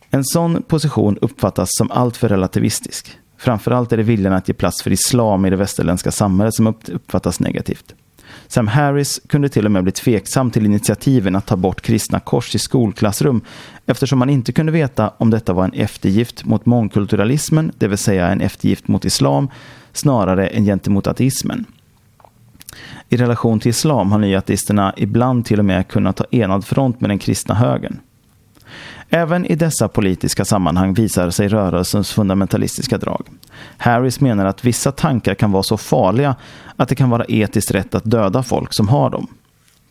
En 0.09 0.23
sån 0.23 0.63
position 0.63 1.17
uppfattas 1.21 1.69
som 1.71 1.91
alltför 1.91 2.29
relativistisk. 2.29 3.17
Framförallt 3.37 3.91
är 3.91 3.97
det 3.97 4.03
viljan 4.03 4.33
att 4.33 4.47
ge 4.47 4.53
plats 4.53 4.83
för 4.83 4.91
islam 4.91 5.45
i 5.45 5.49
det 5.49 5.55
västerländska 5.55 6.11
samhället 6.11 6.53
som 6.53 6.67
uppfattas 6.67 7.39
negativt. 7.39 7.95
Sam 8.47 8.67
Harris 8.67 9.21
kunde 9.27 9.49
till 9.49 9.65
och 9.65 9.71
med 9.71 9.83
bli 9.83 9.91
tveksam 9.91 10.51
till 10.51 10.65
initiativen 10.65 11.35
att 11.35 11.45
ta 11.45 11.55
bort 11.55 11.81
kristna 11.81 12.19
kors 12.19 12.55
i 12.55 12.59
skolklassrum 12.59 13.41
eftersom 13.85 14.19
man 14.19 14.29
inte 14.29 14.51
kunde 14.51 14.71
veta 14.71 15.13
om 15.17 15.29
detta 15.29 15.53
var 15.53 15.63
en 15.63 15.73
eftergift 15.73 16.45
mot 16.45 16.65
mångkulturalismen, 16.65 17.71
det 17.77 17.87
vill 17.87 17.97
säga 17.97 18.27
en 18.27 18.41
eftergift 18.41 18.87
mot 18.87 19.05
islam, 19.05 19.47
snarare 19.93 20.47
än 20.47 20.65
gentemot 20.65 21.07
ateismen. 21.07 21.65
I 23.09 23.17
relation 23.17 23.59
till 23.59 23.69
islam 23.69 24.11
har 24.11 24.19
nyateisterna 24.19 24.93
ibland 24.97 25.45
till 25.45 25.59
och 25.59 25.65
med 25.65 25.87
kunnat 25.87 26.17
ta 26.17 26.25
enad 26.31 26.65
front 26.65 27.01
med 27.01 27.09
den 27.09 27.19
kristna 27.19 27.55
högern. 27.55 27.99
Även 29.09 29.45
i 29.45 29.55
dessa 29.55 29.87
politiska 29.87 30.45
sammanhang 30.45 30.93
visar 30.93 31.29
sig 31.29 31.47
rörelsens 31.47 32.11
fundamentalistiska 32.11 32.97
drag. 32.97 33.27
Harris 33.77 34.19
menar 34.19 34.45
att 34.45 34.65
vissa 34.65 34.91
tankar 34.91 35.35
kan 35.35 35.51
vara 35.51 35.63
så 35.63 35.77
farliga 35.77 36.35
att 36.75 36.89
det 36.89 36.95
kan 36.95 37.09
vara 37.09 37.25
etiskt 37.27 37.71
rätt 37.71 37.95
att 37.95 38.03
döda 38.03 38.43
folk 38.43 38.73
som 38.73 38.87
har 38.87 39.09
dem. 39.09 39.27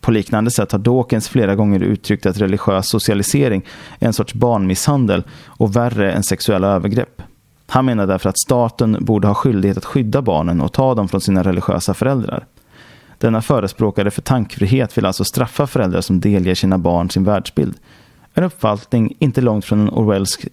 På 0.00 0.10
liknande 0.10 0.50
sätt 0.50 0.72
har 0.72 0.78
Dawkins 0.78 1.28
flera 1.28 1.54
gånger 1.54 1.80
uttryckt 1.80 2.26
att 2.26 2.38
religiös 2.38 2.88
socialisering 2.88 3.62
är 3.98 4.06
en 4.06 4.12
sorts 4.12 4.34
barnmisshandel 4.34 5.22
och 5.46 5.76
värre 5.76 6.12
än 6.12 6.22
sexuella 6.22 6.68
övergrepp. 6.68 7.22
Han 7.66 7.84
menar 7.84 8.06
därför 8.06 8.28
att 8.28 8.38
staten 8.38 8.96
borde 9.00 9.28
ha 9.28 9.34
skyldighet 9.34 9.76
att 9.76 9.84
skydda 9.84 10.22
barnen 10.22 10.60
och 10.60 10.72
ta 10.72 10.94
dem 10.94 11.08
från 11.08 11.20
sina 11.20 11.42
religiösa 11.42 11.94
föräldrar. 11.94 12.46
Denna 13.18 13.42
förespråkare 13.42 14.10
för 14.10 14.22
tankfrihet 14.22 14.98
vill 14.98 15.06
alltså 15.06 15.24
straffa 15.24 15.66
föräldrar 15.66 16.00
som 16.00 16.20
delger 16.20 16.54
sina 16.54 16.78
barn 16.78 17.10
sin 17.10 17.24
världsbild. 17.24 17.74
En 18.38 18.44
uppfattning 18.44 19.16
inte 19.18 19.40
långt 19.40 19.64
från 19.64 19.80
en 19.80 19.90
Orwellsk 19.90 20.46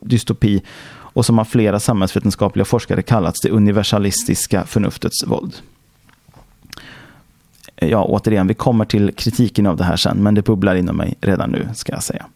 dystopi 0.00 0.62
och 0.90 1.26
som 1.26 1.38
av 1.38 1.44
flera 1.44 1.80
samhällsvetenskapliga 1.80 2.64
forskare 2.64 3.02
kallats 3.02 3.40
det 3.40 3.50
universalistiska 3.50 4.64
förnuftets 4.64 5.26
våld. 5.26 5.54
Ja, 7.76 8.04
återigen, 8.04 8.46
vi 8.46 8.54
kommer 8.54 8.84
till 8.84 9.12
kritiken 9.14 9.66
av 9.66 9.76
det 9.76 9.84
här 9.84 9.96
sen, 9.96 10.22
men 10.22 10.34
det 10.34 10.42
bubblar 10.42 10.74
inom 10.74 10.96
mig 10.96 11.14
redan 11.20 11.50
nu, 11.50 11.68
ska 11.74 11.92
jag 11.92 12.02
säga. 12.02 12.26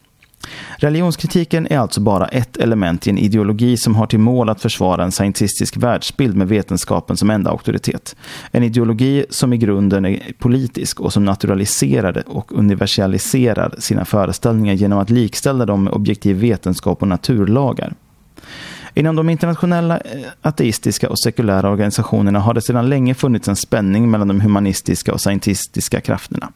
Religionskritiken 0.77 1.67
är 1.69 1.77
alltså 1.77 2.01
bara 2.01 2.27
ett 2.27 2.57
element 2.57 3.07
i 3.07 3.09
en 3.09 3.17
ideologi 3.17 3.77
som 3.77 3.95
har 3.95 4.07
till 4.07 4.19
mål 4.19 4.49
att 4.49 4.61
försvara 4.61 5.03
en 5.03 5.11
scientistisk 5.11 5.77
världsbild 5.77 6.35
med 6.35 6.47
vetenskapen 6.47 7.17
som 7.17 7.29
enda 7.29 7.51
auktoritet. 7.51 8.15
En 8.51 8.63
ideologi 8.63 9.25
som 9.29 9.53
i 9.53 9.57
grunden 9.57 10.05
är 10.05 10.33
politisk 10.39 10.99
och 10.99 11.13
som 11.13 11.25
naturaliserar 11.25 12.23
och 12.27 12.51
universaliserar 12.57 13.75
sina 13.77 14.05
föreställningar 14.05 14.73
genom 14.73 14.99
att 14.99 15.09
likställa 15.09 15.65
dem 15.65 15.83
med 15.83 15.93
objektiv 15.93 16.37
vetenskap 16.37 17.01
och 17.01 17.07
naturlagar. 17.07 17.93
Inom 18.95 19.15
de 19.15 19.29
internationella 19.29 19.97
eh, 19.97 20.21
ateistiska 20.41 21.09
och 21.09 21.19
sekulära 21.19 21.69
organisationerna 21.69 22.39
har 22.39 22.53
det 22.53 22.61
sedan 22.61 22.89
länge 22.89 23.13
funnits 23.13 23.47
en 23.47 23.55
spänning 23.55 24.11
mellan 24.11 24.27
de 24.27 24.41
humanistiska 24.41 25.13
och 25.13 25.21
scientistiska 25.21 26.01
krafterna. 26.01 26.51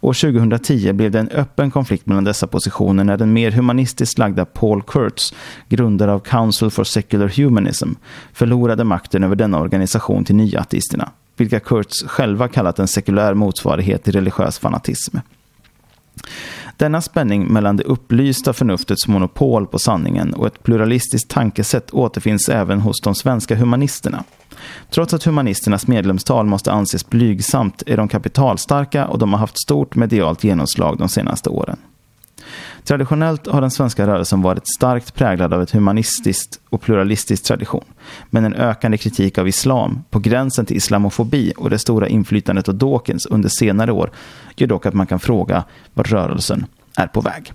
År 0.00 0.12
2010 0.12 0.92
blev 0.92 1.10
det 1.10 1.18
en 1.18 1.28
öppen 1.28 1.70
konflikt 1.70 2.06
mellan 2.06 2.24
dessa 2.24 2.46
positioner 2.46 3.04
när 3.04 3.16
den 3.16 3.32
mer 3.32 3.50
humanistiskt 3.50 4.18
lagda 4.18 4.44
Paul 4.44 4.82
Kurtz, 4.82 5.34
grundare 5.68 6.12
av 6.12 6.20
Council 6.20 6.70
for 6.70 6.84
Secular 6.84 7.28
Humanism, 7.28 7.88
förlorade 8.32 8.84
makten 8.84 9.24
över 9.24 9.36
denna 9.36 9.60
organisation 9.60 10.24
till 10.24 10.34
nya 10.34 10.60
ateisterna, 10.60 11.10
vilka 11.36 11.60
Kurtz 11.60 12.04
själva 12.06 12.48
kallat 12.48 12.78
en 12.78 12.88
sekulär 12.88 13.34
motsvarighet 13.34 14.04
till 14.04 14.12
religiös 14.12 14.58
fanatism. 14.58 15.16
Denna 16.80 17.00
spänning 17.00 17.52
mellan 17.52 17.76
det 17.76 17.84
upplysta 17.84 18.52
förnuftets 18.52 19.08
monopol 19.08 19.66
på 19.66 19.78
sanningen 19.78 20.34
och 20.34 20.46
ett 20.46 20.62
pluralistiskt 20.62 21.30
tankesätt 21.30 21.90
återfinns 21.90 22.48
även 22.48 22.80
hos 22.80 23.00
de 23.00 23.14
svenska 23.14 23.56
humanisterna. 23.56 24.24
Trots 24.90 25.14
att 25.14 25.24
humanisternas 25.24 25.86
medlemstal 25.86 26.46
måste 26.46 26.72
anses 26.72 27.10
blygsamt 27.10 27.82
är 27.86 27.96
de 27.96 28.08
kapitalstarka 28.08 29.06
och 29.06 29.18
de 29.18 29.32
har 29.32 29.40
haft 29.40 29.60
stort 29.62 29.94
medialt 29.94 30.44
genomslag 30.44 30.98
de 30.98 31.08
senaste 31.08 31.50
åren. 31.50 31.76
Traditionellt 32.84 33.46
har 33.46 33.60
den 33.60 33.70
svenska 33.70 34.06
rörelsen 34.06 34.42
varit 34.42 34.68
starkt 34.76 35.14
präglad 35.14 35.54
av 35.54 35.62
ett 35.62 35.70
humanistiskt 35.70 36.60
och 36.70 36.80
pluralistiskt 36.80 37.46
tradition. 37.46 37.84
Men 38.30 38.44
en 38.44 38.54
ökande 38.54 38.98
kritik 38.98 39.38
av 39.38 39.48
islam, 39.48 40.04
på 40.10 40.18
gränsen 40.18 40.66
till 40.66 40.76
islamofobi 40.76 41.52
och 41.56 41.70
det 41.70 41.78
stora 41.78 42.08
inflytandet 42.08 42.68
av 42.68 42.74
Dawkins 42.74 43.26
under 43.26 43.48
senare 43.48 43.92
år 43.92 44.10
gör 44.56 44.66
dock 44.66 44.86
att 44.86 44.94
man 44.94 45.06
kan 45.06 45.20
fråga 45.20 45.64
vart 45.94 46.12
rörelsen 46.12 46.66
är 46.96 47.06
på 47.06 47.20
väg. 47.20 47.52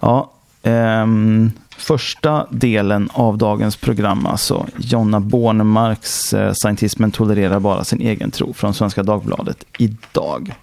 Ja, 0.00 0.32
ehm, 0.62 1.50
första 1.76 2.46
delen 2.50 3.08
av 3.12 3.38
dagens 3.38 3.76
program, 3.76 4.26
alltså 4.26 4.66
Jonna 4.78 5.20
Bornemarks 5.20 6.34
eh, 6.34 6.52
Scientismen 6.52 7.10
tolererar 7.10 7.60
bara 7.60 7.84
sin 7.84 8.00
egen 8.00 8.30
tro 8.30 8.52
från 8.52 8.74
Svenska 8.74 9.02
Dagbladet 9.02 9.64
idag 9.78 10.54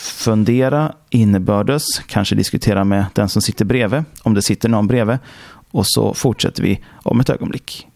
fundera 0.00 0.94
innebördes, 1.10 1.84
kanske 2.06 2.34
diskutera 2.34 2.84
med 2.84 3.04
den 3.14 3.28
som 3.28 3.42
sitter 3.42 3.64
bredvid, 3.64 4.04
om 4.22 4.34
det 4.34 4.42
sitter 4.42 4.68
någon 4.68 4.86
bredvid. 4.86 5.18
Och 5.70 5.86
så 5.86 6.14
fortsätter 6.14 6.62
vi 6.62 6.80
om 7.02 7.20
ett 7.20 7.30
ögonblick. 7.30 7.86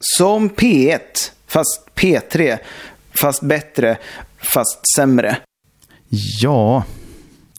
Som 0.00 0.50
P1, 0.50 1.00
fast 1.46 1.88
P3, 1.94 2.58
fast 3.20 3.42
bättre, 3.42 3.98
fast 4.38 4.94
sämre. 4.96 5.36
Ja, 6.40 6.84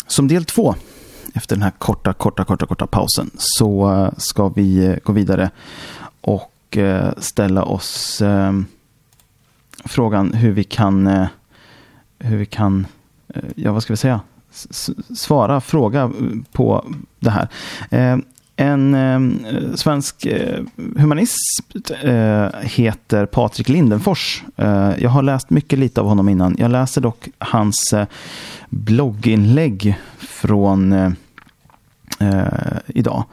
som 0.08 0.27
del 0.27 0.46
två, 0.46 0.75
efter 1.34 1.56
den 1.56 1.63
här 1.63 1.72
korta, 1.72 2.13
korta, 2.13 2.44
korta, 2.44 2.65
korta 2.65 2.88
pausen, 2.88 3.32
så 3.38 4.10
ska 4.18 4.50
vi 4.50 5.00
gå 5.04 5.13
vidare 5.13 5.50
och 6.22 6.77
eh, 6.77 7.13
ställa 7.18 7.63
oss 7.63 8.22
eh, 8.22 8.54
frågan 9.86 10.34
hur 10.34 10.51
vi 10.51 10.63
kan, 10.63 11.08
eh, 11.08 11.27
hur 12.20 12.38
vi 12.38 12.46
kan, 12.46 12.80
eh, 12.80 12.88
Eh, 13.36 13.42
ja 13.56 13.72
vad 13.72 13.84
ska 13.84 13.94
vi 13.94 13.98
säga, 13.98 14.22
S 14.51 14.89
svara, 15.15 15.62
fråga 15.62 16.01
eh, 16.01 16.10
på 16.51 16.86
det 17.20 17.30
här. 17.30 17.48
Eh, 17.89 18.18
en 18.58 18.96
eh, 18.96 19.75
svensk 19.75 20.25
eh, 20.25 20.63
humanist 20.98 21.62
eh, 22.04 22.48
heter 22.62 23.25
Patrik 23.25 23.70
Lindenfors. 23.70 24.44
Jag 24.98 25.10
har 25.10 25.22
läst 25.22 25.50
mycket 25.50 25.80
lite 25.80 26.01
av 26.01 26.08
honom 26.08 26.30
innan. 26.30 26.56
Jag 26.60 26.72
läser 26.72 27.01
dock 27.01 27.27
hans 27.38 27.94
blogginlägg 28.70 30.00
från 30.18 31.15
idag. 32.88 33.24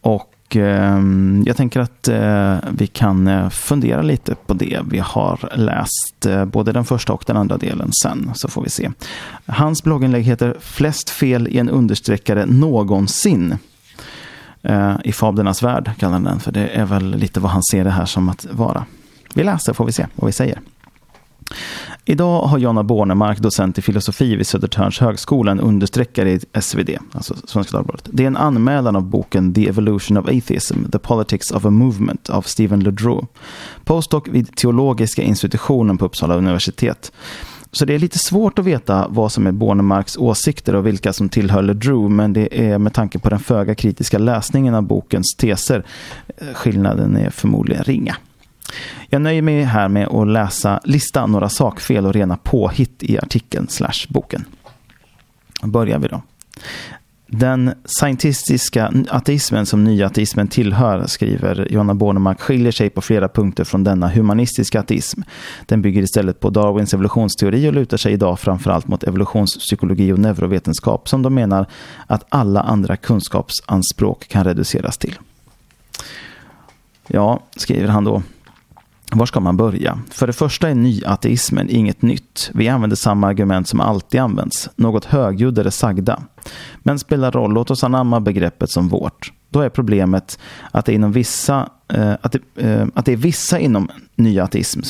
Och 0.00 0.31
Ehm, 0.56 1.42
jag 1.46 1.56
tänker 1.56 1.80
att 1.80 2.08
eh, 2.08 2.56
vi 2.70 2.86
kan 2.86 3.28
eh, 3.28 3.48
fundera 3.48 4.02
lite 4.02 4.34
på 4.34 4.54
det. 4.54 4.80
Vi 4.90 4.98
har 4.98 5.50
läst 5.56 6.26
eh, 6.26 6.44
både 6.44 6.72
den 6.72 6.84
första 6.84 7.12
och 7.12 7.24
den 7.26 7.36
andra 7.36 7.56
delen 7.56 7.90
sen, 8.02 8.30
så 8.34 8.48
får 8.48 8.62
vi 8.62 8.70
se. 8.70 8.90
Hans 9.46 9.82
blogginlägg 9.82 10.24
heter 10.24 10.56
Flest 10.60 11.10
fel 11.10 11.48
i 11.48 11.58
en 11.58 11.68
understreckare 11.68 12.46
någonsin. 12.46 13.56
I 15.04 15.12
fablernas 15.12 15.62
värld, 15.62 15.90
kallar 15.98 16.12
han 16.12 16.24
den. 16.24 16.40
För 16.40 16.52
det 16.52 16.68
är 16.68 16.84
väl 16.84 17.14
lite 17.14 17.40
vad 17.40 17.50
han 17.50 17.62
ser 17.62 17.84
det 17.84 17.90
här 17.90 18.04
som 18.04 18.28
att 18.28 18.46
vara. 18.50 18.84
Vi 19.34 19.44
läser 19.44 19.72
får 19.72 19.84
vi 19.84 19.92
se 19.92 20.06
vad 20.14 20.26
vi 20.26 20.32
säger. 20.32 20.60
Idag 22.04 22.42
har 22.42 22.58
Jonna 22.58 22.82
Bornemark, 22.82 23.38
docent 23.38 23.78
i 23.78 23.82
filosofi 23.82 24.36
vid 24.36 24.46
Södertörns 24.46 24.98
högskola, 24.98 25.52
en 25.52 25.60
understreckare 25.60 26.30
i 26.32 26.40
SvD, 26.60 26.90
alltså 27.12 27.34
Svenska 27.46 27.76
Dagbladet. 27.76 28.08
Det 28.12 28.22
är 28.22 28.26
en 28.26 28.36
anmälan 28.36 28.96
av 28.96 29.02
boken 29.02 29.54
The 29.54 29.68
Evolution 29.68 30.16
of 30.16 30.26
Atheism, 30.26 30.84
The 30.92 30.98
Politics 30.98 31.50
of 31.50 31.64
a 31.64 31.70
Movement 31.70 32.30
av 32.30 32.42
Stephen 32.42 32.80
LeDroux. 32.80 33.28
Postdoc 33.84 34.24
vid 34.28 34.56
teologiska 34.56 35.22
institutionen 35.22 35.98
på 35.98 36.04
Uppsala 36.04 36.34
universitet. 36.34 37.12
Så 37.72 37.84
det 37.84 37.94
är 37.94 37.98
lite 37.98 38.18
svårt 38.18 38.58
att 38.58 38.64
veta 38.64 39.06
vad 39.08 39.32
som 39.32 39.46
är 39.46 39.52
Bornemarks 39.52 40.16
åsikter 40.16 40.74
och 40.74 40.86
vilka 40.86 41.12
som 41.12 41.28
tillhör 41.28 41.62
LeDrew, 41.62 42.14
men 42.14 42.32
det 42.32 42.70
är 42.70 42.78
med 42.78 42.94
tanke 42.94 43.18
på 43.18 43.28
den 43.28 43.40
föga 43.40 43.74
kritiska 43.74 44.18
läsningen 44.18 44.74
av 44.74 44.82
bokens 44.82 45.34
teser. 45.38 45.84
Eh, 46.36 46.46
skillnaden 46.54 47.16
är 47.16 47.30
förmodligen 47.30 47.84
ringa. 47.84 48.16
Jag 49.08 49.22
nöjer 49.22 49.42
mig 49.42 49.62
här 49.62 49.88
med 49.88 50.08
att 50.08 50.28
läsa, 50.28 50.80
lista 50.84 51.26
några 51.26 51.48
sakfel 51.48 52.06
och 52.06 52.12
rena 52.12 52.36
påhitt 52.36 53.02
i 53.02 53.18
artikeln 53.18 53.68
slash 53.68 54.06
boken. 54.08 54.44
Börjar 55.62 55.98
vi 55.98 56.08
då. 56.08 56.22
Den 57.34 57.74
scientistiska 57.84 58.92
ateismen 59.08 59.66
som 59.66 59.84
nyateismen 59.84 60.48
tillhör, 60.48 61.06
skriver 61.06 61.68
Johanna 61.70 61.94
Bornemark, 61.94 62.40
skiljer 62.40 62.72
sig 62.72 62.90
på 62.90 63.00
flera 63.00 63.28
punkter 63.28 63.64
från 63.64 63.84
denna 63.84 64.08
humanistiska 64.08 64.80
ateism. 64.80 65.22
Den 65.66 65.82
bygger 65.82 66.02
istället 66.02 66.40
på 66.40 66.50
Darwins 66.50 66.94
evolutionsteori 66.94 67.68
och 67.68 67.72
lutar 67.72 67.96
sig 67.96 68.12
idag 68.12 68.40
framförallt 68.40 68.88
mot 68.88 69.04
evolutionspsykologi 69.04 70.12
och 70.12 70.18
neurovetenskap 70.18 71.08
som 71.08 71.22
de 71.22 71.34
menar 71.34 71.66
att 72.06 72.26
alla 72.28 72.60
andra 72.60 72.96
kunskapsanspråk 72.96 74.28
kan 74.28 74.44
reduceras 74.44 74.98
till. 74.98 75.18
Ja, 77.06 77.40
skriver 77.56 77.88
han 77.88 78.04
då. 78.04 78.22
Var 79.14 79.26
ska 79.26 79.40
man 79.40 79.56
börja? 79.56 79.98
För 80.10 80.26
det 80.26 80.32
första 80.32 80.68
är 80.68 80.74
nyateismen 80.74 81.70
inget 81.70 82.02
nytt. 82.02 82.50
Vi 82.54 82.68
använder 82.68 82.96
samma 82.96 83.26
argument 83.26 83.68
som 83.68 83.80
alltid 83.80 84.20
används, 84.20 84.70
något 84.76 85.04
högljuddare 85.04 85.70
sagda. 85.70 86.22
Men 86.78 86.98
spelar 86.98 87.30
roll, 87.30 87.52
låt 87.52 87.70
oss 87.70 87.84
anamma 87.84 88.20
begreppet 88.20 88.70
som 88.70 88.88
vårt. 88.88 89.32
Då 89.50 89.60
är 89.60 89.68
problemet 89.68 90.38
att 90.70 90.86
det, 90.86 90.92
inom 90.92 91.12
vissa, 91.12 91.68
eh, 91.88 92.12
att, 92.20 92.32
det, 92.32 92.40
eh, 92.56 92.86
att 92.94 93.04
det 93.04 93.12
är 93.12 93.16
vissa 93.16 93.58
inom 93.58 93.88
nyateism 94.14 94.80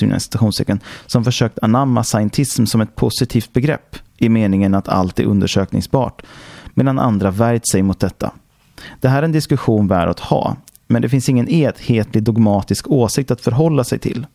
som 1.06 1.24
försökt 1.24 1.58
anamma 1.62 2.04
scientism 2.04 2.64
som 2.64 2.80
ett 2.80 2.96
positivt 2.96 3.52
begrepp 3.52 3.96
i 4.16 4.28
meningen 4.28 4.74
att 4.74 4.88
allt 4.88 5.20
är 5.20 5.24
undersökningsbart, 5.24 6.22
medan 6.74 6.98
andra 6.98 7.30
värjt 7.30 7.68
sig 7.68 7.82
mot 7.82 8.00
detta. 8.00 8.30
Det 9.00 9.08
här 9.08 9.18
är 9.18 9.22
en 9.22 9.32
diskussion 9.32 9.88
värd 9.88 10.08
att 10.08 10.20
ha, 10.20 10.56
men 10.92 11.02
det 11.02 11.08
finns 11.08 11.28
ingen 11.28 11.48
enhetlig 11.48 12.22
dogmatisk 12.22 12.90
åsikt 12.90 13.30
att 13.30 13.40
förhålla 13.40 13.84
sig 13.84 13.98
till. 13.98 14.26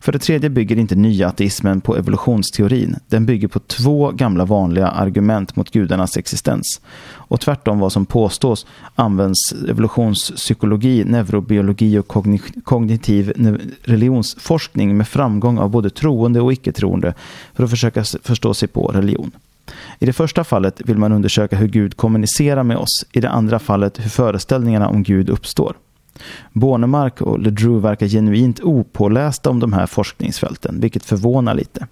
För 0.00 0.12
det 0.12 0.18
tredje 0.18 0.50
bygger 0.50 0.76
inte 0.76 0.94
nya 0.94 1.28
ateismen 1.28 1.80
på 1.80 1.96
evolutionsteorin. 1.96 2.96
Den 3.08 3.26
bygger 3.26 3.48
på 3.48 3.60
två 3.60 4.10
gamla 4.10 4.44
vanliga 4.44 4.88
argument 4.88 5.56
mot 5.56 5.70
gudarnas 5.70 6.16
existens. 6.16 6.80
Och 7.12 7.40
tvärtom 7.40 7.78
vad 7.78 7.92
som 7.92 8.06
påstås 8.06 8.66
används 8.94 9.52
evolutionspsykologi, 9.68 11.04
neurobiologi 11.04 11.98
och 11.98 12.08
kognitiv 12.64 13.32
religionsforskning 13.82 14.96
med 14.96 15.08
framgång 15.08 15.58
av 15.58 15.70
både 15.70 15.90
troende 15.90 16.40
och 16.40 16.52
icke-troende 16.52 17.14
för 17.54 17.64
att 17.64 17.70
försöka 17.70 18.04
förstå 18.04 18.54
sig 18.54 18.68
på 18.68 18.86
religion. 18.86 19.32
I 19.98 20.06
det 20.06 20.12
första 20.12 20.44
fallet 20.44 20.80
vill 20.84 20.98
man 20.98 21.12
undersöka 21.12 21.56
hur 21.56 21.68
Gud 21.68 21.96
kommunicerar 21.96 22.62
med 22.62 22.76
oss. 22.76 23.04
I 23.12 23.20
det 23.20 23.30
andra 23.30 23.58
fallet 23.58 24.04
hur 24.04 24.10
föreställningarna 24.10 24.88
om 24.88 25.02
Gud 25.02 25.30
uppstår. 25.30 25.76
Bornemark 26.52 27.20
och 27.20 27.38
LeDrew 27.38 27.88
verkar 27.88 28.06
genuint 28.06 28.60
opålästa 28.60 29.50
om 29.50 29.60
de 29.60 29.72
här 29.72 29.86
forskningsfälten, 29.86 30.80
vilket 30.80 31.04
förvånar 31.04 31.54
lite. 31.54 31.86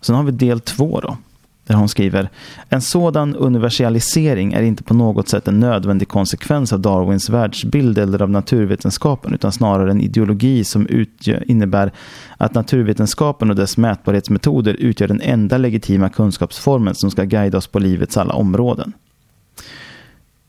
Sen 0.00 0.14
har 0.14 0.22
vi 0.22 0.32
del 0.32 0.60
två 0.60 1.00
då 1.00 1.16
där 1.66 1.74
hon 1.74 1.88
skriver 1.88 2.30
En 2.68 2.80
sådan 2.80 3.36
universalisering 3.36 4.52
är 4.52 4.62
inte 4.62 4.82
på 4.82 4.94
något 4.94 5.28
sätt 5.28 5.48
en 5.48 5.60
nödvändig 5.60 6.08
konsekvens 6.08 6.72
av 6.72 6.80
Darwins 6.80 7.28
världsbild 7.28 7.98
eller 7.98 8.22
av 8.22 8.30
naturvetenskapen 8.30 9.34
utan 9.34 9.52
snarare 9.52 9.90
en 9.90 10.00
ideologi 10.00 10.64
som 10.64 10.86
utgör, 10.86 11.50
innebär 11.50 11.92
att 12.36 12.54
naturvetenskapen 12.54 13.50
och 13.50 13.56
dess 13.56 13.76
mätbarhetsmetoder 13.76 14.74
utgör 14.74 15.08
den 15.08 15.20
enda 15.20 15.58
legitima 15.58 16.08
kunskapsformen 16.08 16.94
som 16.94 17.10
ska 17.10 17.24
guida 17.24 17.58
oss 17.58 17.66
på 17.66 17.78
livets 17.78 18.16
alla 18.16 18.34
områden. 18.34 18.92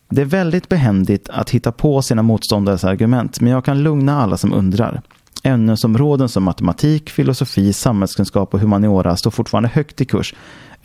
Det 0.10 0.22
är 0.22 0.26
väldigt 0.26 0.70
behändigt 0.70 1.30
att 1.30 1.50
hitta 1.50 1.72
på 1.72 2.02
sina 2.02 2.22
motståndares 2.22 2.84
argument 2.84 3.42
men 3.42 3.52
jag 3.52 3.66
kan 3.66 3.84
lugna 3.84 4.22
alla 4.22 4.38
som 4.38 4.54
undrar. 4.54 5.02
Ämnesområden 5.44 6.30
som 6.30 6.44
matematik, 6.44 7.10
filosofi, 7.10 7.74
samhällskunskap 7.74 8.54
och 8.54 8.60
humaniora 8.60 9.18
står 9.18 9.32
fortfarande 9.32 9.70
högt 9.70 10.02
i 10.02 10.06
kurs 10.06 10.34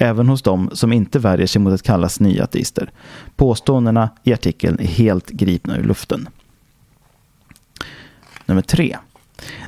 även 0.01 0.29
hos 0.29 0.43
dem 0.43 0.71
som 0.73 0.93
inte 0.93 1.19
värjer 1.19 1.47
sig 1.47 1.63
mot 1.63 1.73
att 1.73 1.83
kallas 1.83 2.21
nyateister. 2.21 2.91
Påståendena 3.37 4.11
i 4.23 4.33
artikeln 4.33 4.79
är 4.81 4.87
helt 4.87 5.31
gripna 5.31 5.77
ur 5.77 5.85
luften. 5.85 6.29
Nummer 8.47 8.63
tre. 8.63 8.97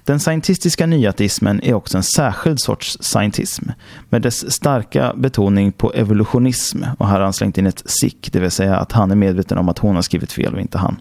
Den 0.05 0.21
scientistiska 0.21 0.87
nyateismen 0.87 1.61
är 1.63 1.75
också 1.75 1.97
en 1.97 2.03
särskild 2.03 2.61
sorts 2.61 2.99
scientism 3.01 3.71
med 4.09 4.23
dess 4.23 4.53
starka 4.53 5.13
betoning 5.17 5.73
på 5.73 5.93
evolutionism 5.93 6.83
och 6.99 7.07
här 7.07 7.15
har 7.15 7.25
han 7.25 7.33
slängt 7.33 7.59
in 7.59 7.67
ett 7.67 7.83
sick, 7.87 8.29
det 8.33 8.41
vill 8.41 8.51
säga 8.51 8.77
att 8.77 8.93
han 8.93 9.11
är 9.11 9.17
medveten 9.17 9.59
om 9.59 9.69
att 9.69 9.79
hon 9.79 9.95
har 9.95 10.03
skrivit 10.03 10.33
fel 10.33 10.55
och 10.55 10.61
inte 10.61 10.79
han. 10.79 10.97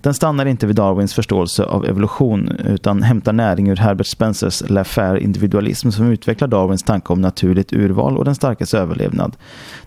Den 0.00 0.14
stannar 0.14 0.46
inte 0.46 0.66
vid 0.66 0.76
Darwins 0.76 1.14
förståelse 1.14 1.64
av 1.64 1.84
evolution 1.86 2.48
utan 2.48 3.02
hämtar 3.02 3.32
näring 3.32 3.68
ur 3.68 3.76
Herbert 3.76 4.06
Spencers 4.06 4.62
L'affaire 4.62 5.18
individualism 5.18 5.90
som 5.90 6.10
utvecklar 6.10 6.48
Darwins 6.48 6.82
tanke 6.82 7.12
om 7.12 7.20
naturligt 7.20 7.72
urval 7.72 8.18
och 8.18 8.24
den 8.24 8.34
starkes 8.34 8.74
överlevnad 8.74 9.36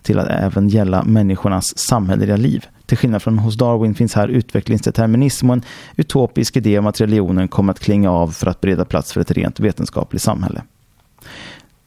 till 0.02 0.20
att 0.20 0.28
även 0.28 0.70
gälla 0.70 1.04
människornas 1.04 1.78
samhälleliga 1.78 2.38
liv. 2.38 2.66
Till 2.88 2.98
skillnad 2.98 3.22
från 3.22 3.40
hos 3.40 3.58
Darwin 3.58 3.96
finns 3.96 4.16
här 4.16 4.28
utvecklingsdeterminism 4.28 5.50
och 5.50 5.56
en 5.56 5.64
utopisk 5.96 6.58
idé 6.58 6.80
om 6.80 6.88
att 6.88 7.02
religionen 7.02 7.48
kommer 7.48 7.74
att 7.74 7.80
klinga 7.80 8.12
av 8.12 8.32
för 8.32 8.48
att 8.48 8.62
bereda 8.62 8.86
plats 8.86 9.14
för 9.14 9.22
ett 9.22 9.32
rent 9.32 9.60
vetenskapligt 9.60 10.22
samhälle. 10.22 10.62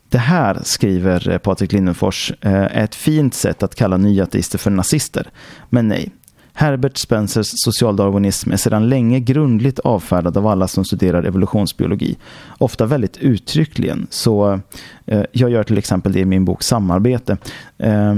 Det 0.08 0.18
här, 0.18 0.60
skriver 0.62 1.38
Patrik 1.38 1.72
Lindenfors, 1.72 2.32
är 2.40 2.84
ett 2.84 2.94
fint 2.94 3.34
sätt 3.34 3.62
att 3.62 3.74
kalla 3.74 3.96
nyateister 3.96 4.58
för 4.58 4.70
nazister. 4.70 5.30
Men 5.68 5.88
nej. 5.88 6.10
Herbert 6.52 6.96
Spencers 6.96 7.46
socialdarwinism 7.50 8.52
är 8.52 8.56
sedan 8.56 8.88
länge 8.88 9.20
grundligt 9.20 9.78
avfärdad 9.78 10.36
av 10.36 10.46
alla 10.46 10.68
som 10.68 10.84
studerar 10.84 11.24
evolutionsbiologi. 11.24 12.16
Ofta 12.58 12.86
väldigt 12.86 13.16
uttryckligen. 13.16 14.06
Så 14.10 14.60
eh, 15.06 15.22
jag 15.32 15.50
gör 15.50 15.62
till 15.62 15.78
exempel 15.78 16.12
det 16.12 16.20
i 16.20 16.24
min 16.24 16.44
bok 16.44 16.62
Samarbete. 16.62 17.36
Eh, 17.78 18.14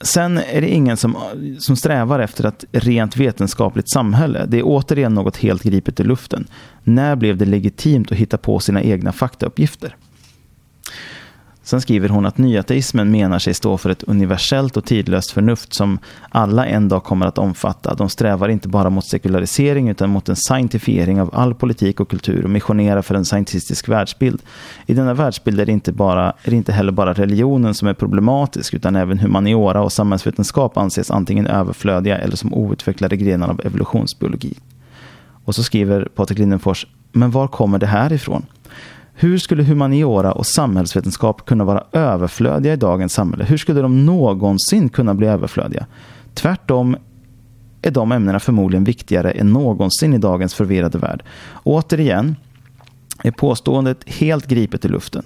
Sen 0.00 0.38
är 0.38 0.60
det 0.60 0.68
ingen 0.68 0.96
som, 0.96 1.16
som 1.58 1.76
strävar 1.76 2.18
efter 2.18 2.44
ett 2.46 2.64
rent 2.72 3.16
vetenskapligt 3.16 3.90
samhälle. 3.90 4.46
Det 4.46 4.58
är 4.58 4.62
återigen 4.64 5.14
något 5.14 5.36
helt 5.36 5.62
gripet 5.62 6.00
i 6.00 6.04
luften. 6.04 6.46
När 6.84 7.16
blev 7.16 7.36
det 7.36 7.44
legitimt 7.44 8.12
att 8.12 8.18
hitta 8.18 8.38
på 8.38 8.58
sina 8.58 8.82
egna 8.82 9.12
faktauppgifter? 9.12 9.96
Sen 11.68 11.80
skriver 11.80 12.08
hon 12.08 12.26
att 12.26 12.38
nyateismen 12.38 13.10
menar 13.10 13.38
sig 13.38 13.54
stå 13.54 13.78
för 13.78 13.90
ett 13.90 14.02
universellt 14.02 14.76
och 14.76 14.84
tidlöst 14.84 15.30
förnuft 15.30 15.72
som 15.72 15.98
alla 16.28 16.66
en 16.66 16.88
dag 16.88 17.04
kommer 17.04 17.26
att 17.26 17.38
omfatta. 17.38 17.94
De 17.94 18.08
strävar 18.08 18.48
inte 18.48 18.68
bara 18.68 18.90
mot 18.90 19.04
sekularisering 19.04 19.88
utan 19.88 20.10
mot 20.10 20.28
en 20.28 20.36
scientifiering 20.36 21.20
av 21.20 21.30
all 21.32 21.54
politik 21.54 22.00
och 22.00 22.10
kultur 22.10 22.44
och 22.44 22.50
missionerar 22.50 23.02
för 23.02 23.14
en 23.14 23.24
scientistisk 23.24 23.88
världsbild. 23.88 24.42
I 24.86 24.94
denna 24.94 25.14
världsbild 25.14 25.60
är 25.60 25.66
det 25.66 25.72
inte, 25.72 25.92
bara, 25.92 26.32
är 26.42 26.50
det 26.50 26.56
inte 26.56 26.72
heller 26.72 26.92
bara 26.92 27.12
religionen 27.12 27.74
som 27.74 27.88
är 27.88 27.94
problematisk 27.94 28.74
utan 28.74 28.96
även 28.96 29.18
humaniora 29.18 29.82
och 29.82 29.92
samhällsvetenskap 29.92 30.76
anses 30.76 31.10
antingen 31.10 31.46
överflödiga 31.46 32.18
eller 32.18 32.36
som 32.36 32.54
outvecklade 32.54 33.16
grenar 33.16 33.48
av 33.48 33.60
evolutionsbiologi. 33.64 34.54
Och 35.44 35.54
så 35.54 35.62
skriver 35.62 36.08
Patrik 36.14 36.38
Lindenfors, 36.38 36.86
men 37.12 37.30
var 37.30 37.48
kommer 37.48 37.78
det 37.78 37.86
här 37.86 38.12
ifrån? 38.12 38.46
Hur 39.20 39.38
skulle 39.38 39.62
humaniora 39.62 40.32
och 40.32 40.46
samhällsvetenskap 40.46 41.46
kunna 41.46 41.64
vara 41.64 41.84
överflödiga 41.92 42.72
i 42.72 42.76
dagens 42.76 43.12
samhälle? 43.12 43.44
Hur 43.44 43.56
skulle 43.56 43.80
de 43.80 44.06
någonsin 44.06 44.88
kunna 44.88 45.14
bli 45.14 45.26
överflödiga? 45.26 45.86
Tvärtom 46.34 46.96
är 47.82 47.90
de 47.90 48.12
ämnena 48.12 48.40
förmodligen 48.40 48.84
viktigare 48.84 49.30
än 49.30 49.52
någonsin 49.52 50.14
i 50.14 50.18
dagens 50.18 50.54
förvirrade 50.54 50.98
värld. 50.98 51.22
Återigen 51.62 52.36
är 53.22 53.30
påståendet 53.30 53.98
helt 54.06 54.46
gripet 54.46 54.84
i 54.84 54.88
luften. 54.88 55.24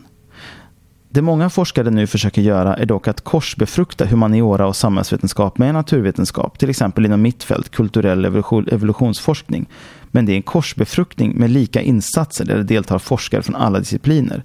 Det 1.15 1.23
många 1.23 1.51
forskare 1.51 1.91
nu 1.91 2.07
försöker 2.07 2.43
göra 2.43 2.77
är 2.77 2.87
dock 2.87 3.09
att 3.09 3.21
korsbefrukta 3.21 4.07
humaniora 4.07 4.67
och 4.67 4.77
samhällsvetenskap 4.77 5.59
med 5.59 5.75
naturvetenskap, 5.75 6.59
till 6.59 6.71
exempel 6.71 7.05
inom 7.05 7.23
mitt 7.23 7.45
fält, 7.45 7.71
kulturell 7.71 8.25
evolutionsforskning. 8.71 9.67
Men 10.11 10.27
det 10.27 10.33
är 10.33 10.37
en 10.37 10.43
korsbefruktning 10.43 11.35
med 11.37 11.51
lika 11.51 11.83
insatser 11.83 12.45
där 12.45 12.57
det 12.57 12.63
deltar 12.63 12.99
forskare 12.99 13.43
från 13.43 13.57
alla 13.57 13.79
discipliner. 13.79 14.43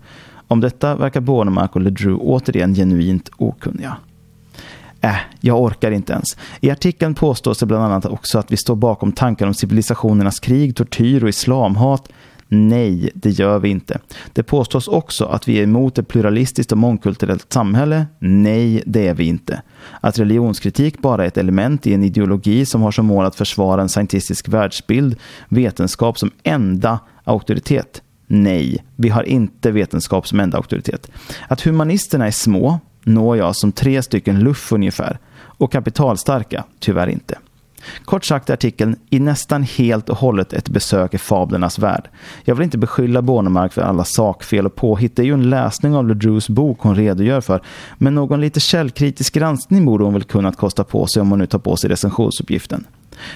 Om 0.47 0.61
detta 0.61 0.95
verkar 0.95 1.21
Bornemark 1.21 1.75
och 1.75 1.81
LeDrew 1.81 2.23
återigen 2.23 2.75
genuint 2.75 3.29
okunniga. 3.37 3.97
Äh, 5.01 5.15
jag 5.39 5.61
orkar 5.61 5.91
inte 5.91 6.13
ens. 6.13 6.37
I 6.61 6.71
artikeln 6.71 7.15
påstås 7.15 7.57
det 7.57 7.65
bland 7.65 7.83
annat 7.83 8.05
också 8.05 8.39
att 8.39 8.51
vi 8.51 8.57
står 8.57 8.75
bakom 8.75 9.11
tankar 9.11 9.47
om 9.47 9.53
civilisationernas 9.53 10.39
krig, 10.39 10.75
tortyr 10.75 11.23
och 11.23 11.29
islamhat. 11.29 12.09
Nej, 12.49 13.11
det 13.13 13.29
gör 13.29 13.59
vi 13.59 13.69
inte. 13.69 13.99
Det 14.33 14.43
påstås 14.43 14.87
också 14.87 15.25
att 15.25 15.47
vi 15.47 15.59
är 15.59 15.63
emot 15.63 15.97
ett 15.97 16.07
pluralistiskt 16.07 16.71
och 16.71 16.77
mångkulturellt 16.77 17.53
samhälle. 17.53 18.05
Nej, 18.19 18.83
det 18.85 19.07
är 19.07 19.13
vi 19.13 19.25
inte. 19.25 19.61
Att 20.01 20.19
religionskritik 20.19 20.99
bara 20.99 21.23
är 21.23 21.27
ett 21.27 21.37
element 21.37 21.87
i 21.87 21.93
en 21.93 22.03
ideologi 22.03 22.65
som 22.65 22.81
har 22.81 22.91
som 22.91 23.05
mål 23.05 23.25
att 23.25 23.35
försvara 23.35 23.81
en 23.81 23.89
scientistisk 23.89 24.47
världsbild, 24.47 25.15
vetenskap 25.49 26.19
som 26.19 26.31
enda 26.43 26.99
auktoritet. 27.23 28.01
Nej, 28.27 28.85
vi 28.95 29.09
har 29.09 29.23
inte 29.23 29.71
vetenskap 29.71 30.27
som 30.27 30.39
enda 30.39 30.57
auktoritet. 30.57 31.11
Att 31.47 31.61
humanisterna 31.61 32.27
är 32.27 32.31
små 32.31 32.79
når 33.03 33.37
jag 33.37 33.55
som 33.55 33.71
tre 33.71 34.01
stycken 34.01 34.39
luff 34.39 34.71
ungefär 34.71 35.19
och 35.37 35.71
kapitalstarka 35.71 36.63
tyvärr 36.79 37.07
inte. 37.07 37.37
Kort 38.05 38.25
sagt 38.25 38.49
är 38.49 38.53
artikeln 38.53 38.95
i 39.09 39.19
nästan 39.19 39.63
helt 39.63 40.09
och 40.09 40.17
hållet 40.17 40.53
ett 40.53 40.69
besök 40.69 41.13
i 41.13 41.17
fablernas 41.17 41.79
värld. 41.79 42.09
Jag 42.43 42.55
vill 42.55 42.63
inte 42.63 42.77
beskylla 42.77 43.21
Bornemark 43.21 43.73
för 43.73 43.81
alla 43.81 44.03
sakfel 44.03 44.65
och 44.65 44.75
påhitt. 44.75 45.15
Det 45.15 45.21
är 45.21 45.25
ju 45.25 45.33
en 45.33 45.49
läsning 45.49 45.95
av 45.95 46.07
LeDrews 46.07 46.49
bok 46.49 46.79
hon 46.81 46.95
redogör 46.95 47.41
för. 47.41 47.61
Men 47.97 48.15
någon 48.15 48.41
lite 48.41 48.59
källkritisk 48.59 49.33
granskning 49.33 49.85
borde 49.85 50.03
hon 50.03 50.13
väl 50.13 50.23
kunnat 50.23 50.57
kosta 50.57 50.83
på 50.83 51.07
sig 51.07 51.21
om 51.21 51.29
hon 51.29 51.39
nu 51.39 51.45
tar 51.45 51.59
på 51.59 51.75
sig 51.75 51.89
recensionsuppgiften. 51.89 52.85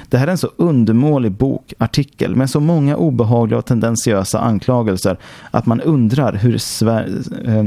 Det 0.10 0.18
här 0.18 0.28
är 0.28 0.32
en 0.32 0.38
så 0.38 0.50
undermålig 0.56 1.32
bok, 1.32 1.74
artikel, 1.78 2.36
med 2.36 2.50
så 2.50 2.60
många 2.60 2.96
obehagliga 2.96 3.60
och 3.60 3.66
tendentiösa 3.66 4.40
anklagelser 4.40 5.18
att 5.52 5.66
man 5.66 5.82
undrar 5.82 6.34
hur 6.34 6.58
Sverige... 6.58 7.16
Eh, 7.46 7.66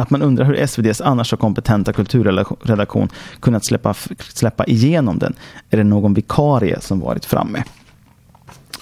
att 0.00 0.10
man 0.10 0.22
undrar 0.22 0.44
hur 0.44 0.54
SVDs 0.54 1.00
annars 1.00 1.30
så 1.30 1.36
kompetenta 1.36 1.92
kulturredaktion 1.92 3.08
kunnat 3.40 3.66
släppa, 3.66 3.94
släppa 4.18 4.64
igenom 4.64 5.18
den. 5.18 5.34
Är 5.70 5.76
det 5.76 5.84
någon 5.84 6.14
vikarie 6.14 6.80
som 6.80 7.00
varit 7.00 7.24
framme? 7.24 7.64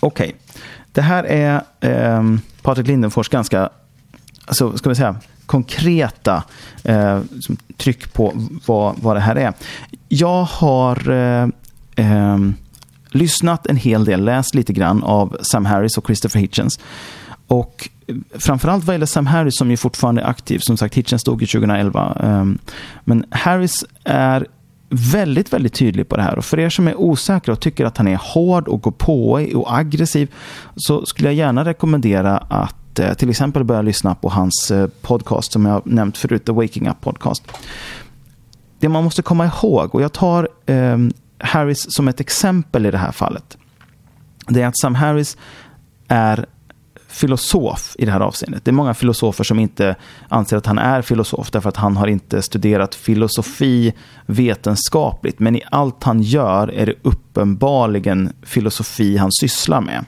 Okej, 0.00 0.28
okay. 0.28 0.32
det 0.92 1.02
här 1.02 1.24
är 1.24 1.62
eh, 1.80 2.22
Patrik 2.62 2.86
Lindenfors 2.86 3.28
ganska, 3.28 3.68
alltså, 4.46 4.78
ska 4.78 4.88
vi 4.88 4.94
säga, 4.94 5.16
konkreta 5.46 6.42
eh, 6.84 7.20
tryck 7.76 8.12
på 8.12 8.32
vad, 8.66 8.98
vad 8.98 9.16
det 9.16 9.20
här 9.20 9.36
är. 9.36 9.52
Jag 10.08 10.44
har 10.44 11.10
eh, 11.10 11.48
eh, 11.96 12.38
lyssnat 13.10 13.66
en 13.66 13.76
hel 13.76 14.04
del, 14.04 14.24
läst 14.24 14.54
lite 14.54 14.72
grann 14.72 15.02
av 15.02 15.36
Sam 15.42 15.66
Harris 15.66 15.98
och 15.98 16.06
Christopher 16.06 16.40
Hitchens. 16.40 16.78
Och 17.48 17.88
eh, 18.06 18.16
framförallt 18.38 18.84
vad 18.84 18.94
gäller 18.94 19.06
Sam 19.06 19.26
Harris 19.26 19.58
som 19.58 19.70
ju 19.70 19.76
fortfarande 19.76 20.22
är 20.22 20.26
aktiv. 20.26 20.58
Som 20.58 20.76
sagt, 20.76 20.94
Hitchens 20.94 21.24
dog 21.24 21.40
ju 21.40 21.46
2011. 21.46 22.16
Ehm, 22.20 22.58
men 23.04 23.24
Harris 23.30 23.84
är 24.04 24.46
väldigt, 24.88 25.52
väldigt 25.52 25.74
tydlig 25.74 26.08
på 26.08 26.16
det 26.16 26.22
här. 26.22 26.38
Och 26.38 26.44
för 26.44 26.58
er 26.58 26.70
som 26.70 26.88
är 26.88 27.00
osäkra 27.00 27.52
och 27.52 27.60
tycker 27.60 27.84
att 27.84 27.96
han 27.96 28.08
är 28.08 28.16
hård 28.16 28.68
och 28.68 28.82
går 28.82 28.90
på 28.90 29.32
och 29.54 29.76
aggressiv 29.76 30.34
så 30.76 31.06
skulle 31.06 31.28
jag 31.28 31.34
gärna 31.34 31.64
rekommendera 31.64 32.38
att 32.38 32.98
eh, 32.98 33.14
till 33.14 33.30
exempel 33.30 33.64
börja 33.64 33.82
lyssna 33.82 34.14
på 34.14 34.28
hans 34.28 34.70
eh, 34.70 34.88
podcast 35.02 35.52
som 35.52 35.66
jag 35.66 35.82
nämnt 35.84 36.18
förut, 36.18 36.44
The 36.44 36.52
Waking 36.52 36.88
Up 36.88 37.00
Podcast. 37.00 37.42
Det 38.78 38.88
man 38.88 39.04
måste 39.04 39.22
komma 39.22 39.46
ihåg, 39.46 39.94
och 39.94 40.02
jag 40.02 40.12
tar 40.12 40.48
eh, 40.66 40.98
Harris 41.38 41.86
som 41.88 42.08
ett 42.08 42.20
exempel 42.20 42.86
i 42.86 42.90
det 42.90 42.98
här 42.98 43.12
fallet, 43.12 43.58
det 44.48 44.62
är 44.62 44.66
att 44.66 44.78
Sam 44.78 44.94
Harris 44.94 45.36
är 46.08 46.46
filosof 47.08 47.96
i 47.98 48.04
det 48.04 48.12
här 48.12 48.20
avseendet. 48.20 48.64
Det 48.64 48.70
är 48.70 48.72
många 48.72 48.94
filosofer 48.94 49.44
som 49.44 49.58
inte 49.58 49.96
anser 50.28 50.56
att 50.56 50.66
han 50.66 50.78
är 50.78 51.02
filosof 51.02 51.50
därför 51.50 51.68
att 51.68 51.76
han 51.76 51.96
har 51.96 52.06
inte 52.06 52.42
studerat 52.42 52.94
filosofi 52.94 53.92
vetenskapligt. 54.26 55.38
Men 55.38 55.56
i 55.56 55.62
allt 55.70 56.04
han 56.04 56.22
gör 56.22 56.68
är 56.68 56.86
det 56.86 56.94
uppenbarligen 57.02 58.32
filosofi 58.42 59.16
han 59.16 59.32
sysslar 59.32 59.80
med. 59.80 60.04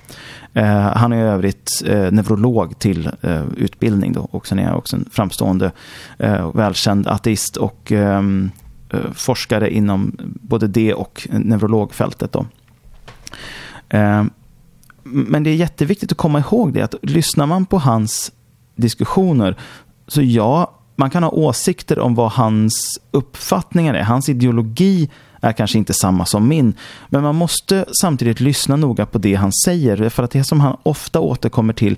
Eh, 0.54 0.96
han 0.96 1.12
är 1.12 1.16
i 1.16 1.28
övrigt 1.28 1.82
eh, 1.86 2.12
neurolog 2.12 2.78
till 2.78 3.10
eh, 3.20 3.44
utbildning 3.56 4.12
då, 4.12 4.20
och 4.20 4.46
sen 4.46 4.58
är 4.58 4.64
han 4.64 4.74
också 4.74 4.96
en 4.96 5.08
framstående 5.12 5.72
eh, 6.18 6.50
välkänd 6.54 7.06
ateist 7.06 7.56
och 7.56 7.92
ehm, 7.92 8.50
eh, 8.92 9.12
forskare 9.12 9.70
inom 9.74 10.16
både 10.24 10.66
det 10.66 10.94
och 10.94 11.28
neurologfältet. 11.30 12.32
Då. 12.32 12.46
Eh, 13.88 14.24
men 15.02 15.42
det 15.42 15.50
är 15.50 15.54
jätteviktigt 15.54 16.12
att 16.12 16.18
komma 16.18 16.38
ihåg 16.38 16.72
det 16.72 16.82
att 16.82 16.94
lyssnar 17.02 17.46
man 17.46 17.66
på 17.66 17.78
hans 17.78 18.32
diskussioner 18.76 19.56
så 20.08 20.22
ja, 20.22 20.80
man 20.96 21.10
kan 21.10 21.22
ha 21.22 21.30
åsikter 21.30 21.98
om 21.98 22.14
vad 22.14 22.30
hans 22.30 23.00
uppfattningar 23.10 23.94
är. 23.94 24.02
Hans 24.02 24.28
ideologi 24.28 25.10
är 25.40 25.52
kanske 25.52 25.78
inte 25.78 25.94
samma 25.94 26.26
som 26.26 26.48
min. 26.48 26.74
Men 27.08 27.22
man 27.22 27.34
måste 27.34 27.84
samtidigt 28.00 28.40
lyssna 28.40 28.76
noga 28.76 29.06
på 29.06 29.18
det 29.18 29.34
han 29.34 29.52
säger. 29.64 30.08
För 30.08 30.22
att 30.22 30.30
det 30.30 30.44
som 30.44 30.60
han 30.60 30.76
ofta 30.82 31.20
återkommer 31.20 31.72
till 31.72 31.96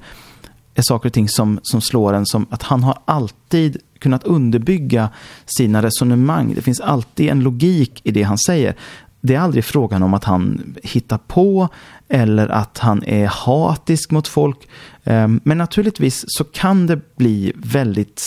är 0.75 0.83
saker 0.83 1.09
och 1.09 1.13
ting 1.13 1.29
som, 1.29 1.61
som 1.63 1.81
slår 1.81 2.13
en 2.13 2.27
som 2.27 2.47
att 2.51 2.63
han 2.63 2.83
har 2.83 2.99
alltid 3.05 3.77
kunnat 3.99 4.25
underbygga 4.25 5.09
sina 5.47 5.83
resonemang. 5.83 6.55
Det 6.55 6.63
finns 6.63 6.81
alltid 6.81 7.31
en 7.31 7.41
logik 7.41 8.01
i 8.05 8.11
det 8.11 8.23
han 8.23 8.39
säger 8.39 8.75
det 9.25 9.35
är 9.35 9.41
aldrig 9.41 9.65
frågan 9.65 10.03
om 10.03 10.15
att 10.15 10.25
han 10.25 10.75
hittar 10.83 11.19
på 11.19 11.69
eller 12.09 12.49
att 12.49 12.79
han 12.79 13.05
är 13.05 13.27
hatisk 13.27 14.11
mot 14.11 14.29
folk. 14.29 14.69
Eh, 15.05 15.29
men 15.43 15.59
naturligtvis 15.59 16.25
så 16.27 16.45
kan 16.45 16.87
det 16.87 17.17
bli 17.17 17.53
väldigt 17.57 18.23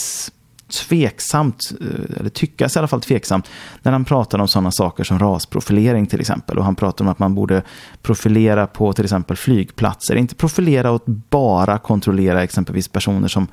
tveksamt, 0.67 1.71
eh, 1.81 2.19
eller 2.19 2.29
tyckas 2.29 2.75
i 2.75 2.79
alla 2.79 2.88
fall 2.88 3.01
tveksamt, 3.01 3.49
när 3.84 3.91
han 3.91 4.05
pratar 4.05 4.39
om 4.39 4.47
sådana 4.47 4.71
saker 4.71 5.03
som 5.03 5.19
rasprofilering 5.19 6.08
till 6.08 6.19
exempel. 6.19 6.58
Och 6.58 6.65
han 6.65 6.75
pratar 6.75 7.05
om 7.05 7.12
att 7.12 7.19
man 7.19 7.36
borde 7.36 7.62
profilera 8.01 8.67
på 8.67 8.93
till 8.93 9.03
exempel 9.03 9.38
flygplatser. 9.38 10.15
Inte 10.15 10.36
profilera 10.36 10.91
och 10.91 11.03
bara 11.29 11.77
kontrollera 11.77 12.43
exempelvis 12.43 12.88
personer 12.88 13.27
som 13.27 13.47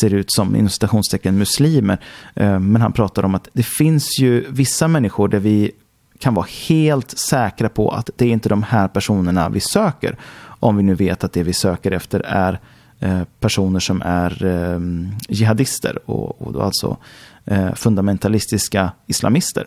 ser 0.00 0.14
ut 0.14 0.32
som 0.32 0.56
inom 0.56 0.68
citationstecken 0.68 1.38
muslimer. 1.38 2.00
Eh, 2.34 2.60
men 2.60 2.82
han 2.82 2.92
pratar 2.92 3.22
om 3.22 3.34
att 3.34 3.48
det 3.52 3.66
finns 3.66 4.18
ju 4.18 4.46
vissa 4.50 4.88
människor 4.88 5.28
där 5.28 5.38
vi 5.38 5.72
kan 6.18 6.34
vara 6.34 6.46
helt 6.68 7.18
säkra 7.18 7.68
på 7.68 7.90
att 7.90 8.10
det 8.16 8.24
är 8.24 8.32
inte 8.32 8.48
de 8.48 8.62
här 8.62 8.88
personerna 8.88 9.48
vi 9.48 9.60
söker. 9.60 10.16
Om 10.60 10.76
vi 10.76 10.82
nu 10.82 10.94
vet 10.94 11.24
att 11.24 11.32
det 11.32 11.42
vi 11.42 11.52
söker 11.52 11.90
efter 11.90 12.20
är 12.20 12.60
eh, 13.00 13.22
personer 13.40 13.80
som 13.80 14.02
är 14.02 14.44
eh, 14.44 14.80
jihadister 15.28 15.98
och, 16.10 16.42
och 16.42 16.52
då 16.52 16.60
alltså 16.62 16.96
eh, 17.44 17.74
fundamentalistiska 17.74 18.92
islamister. 19.06 19.66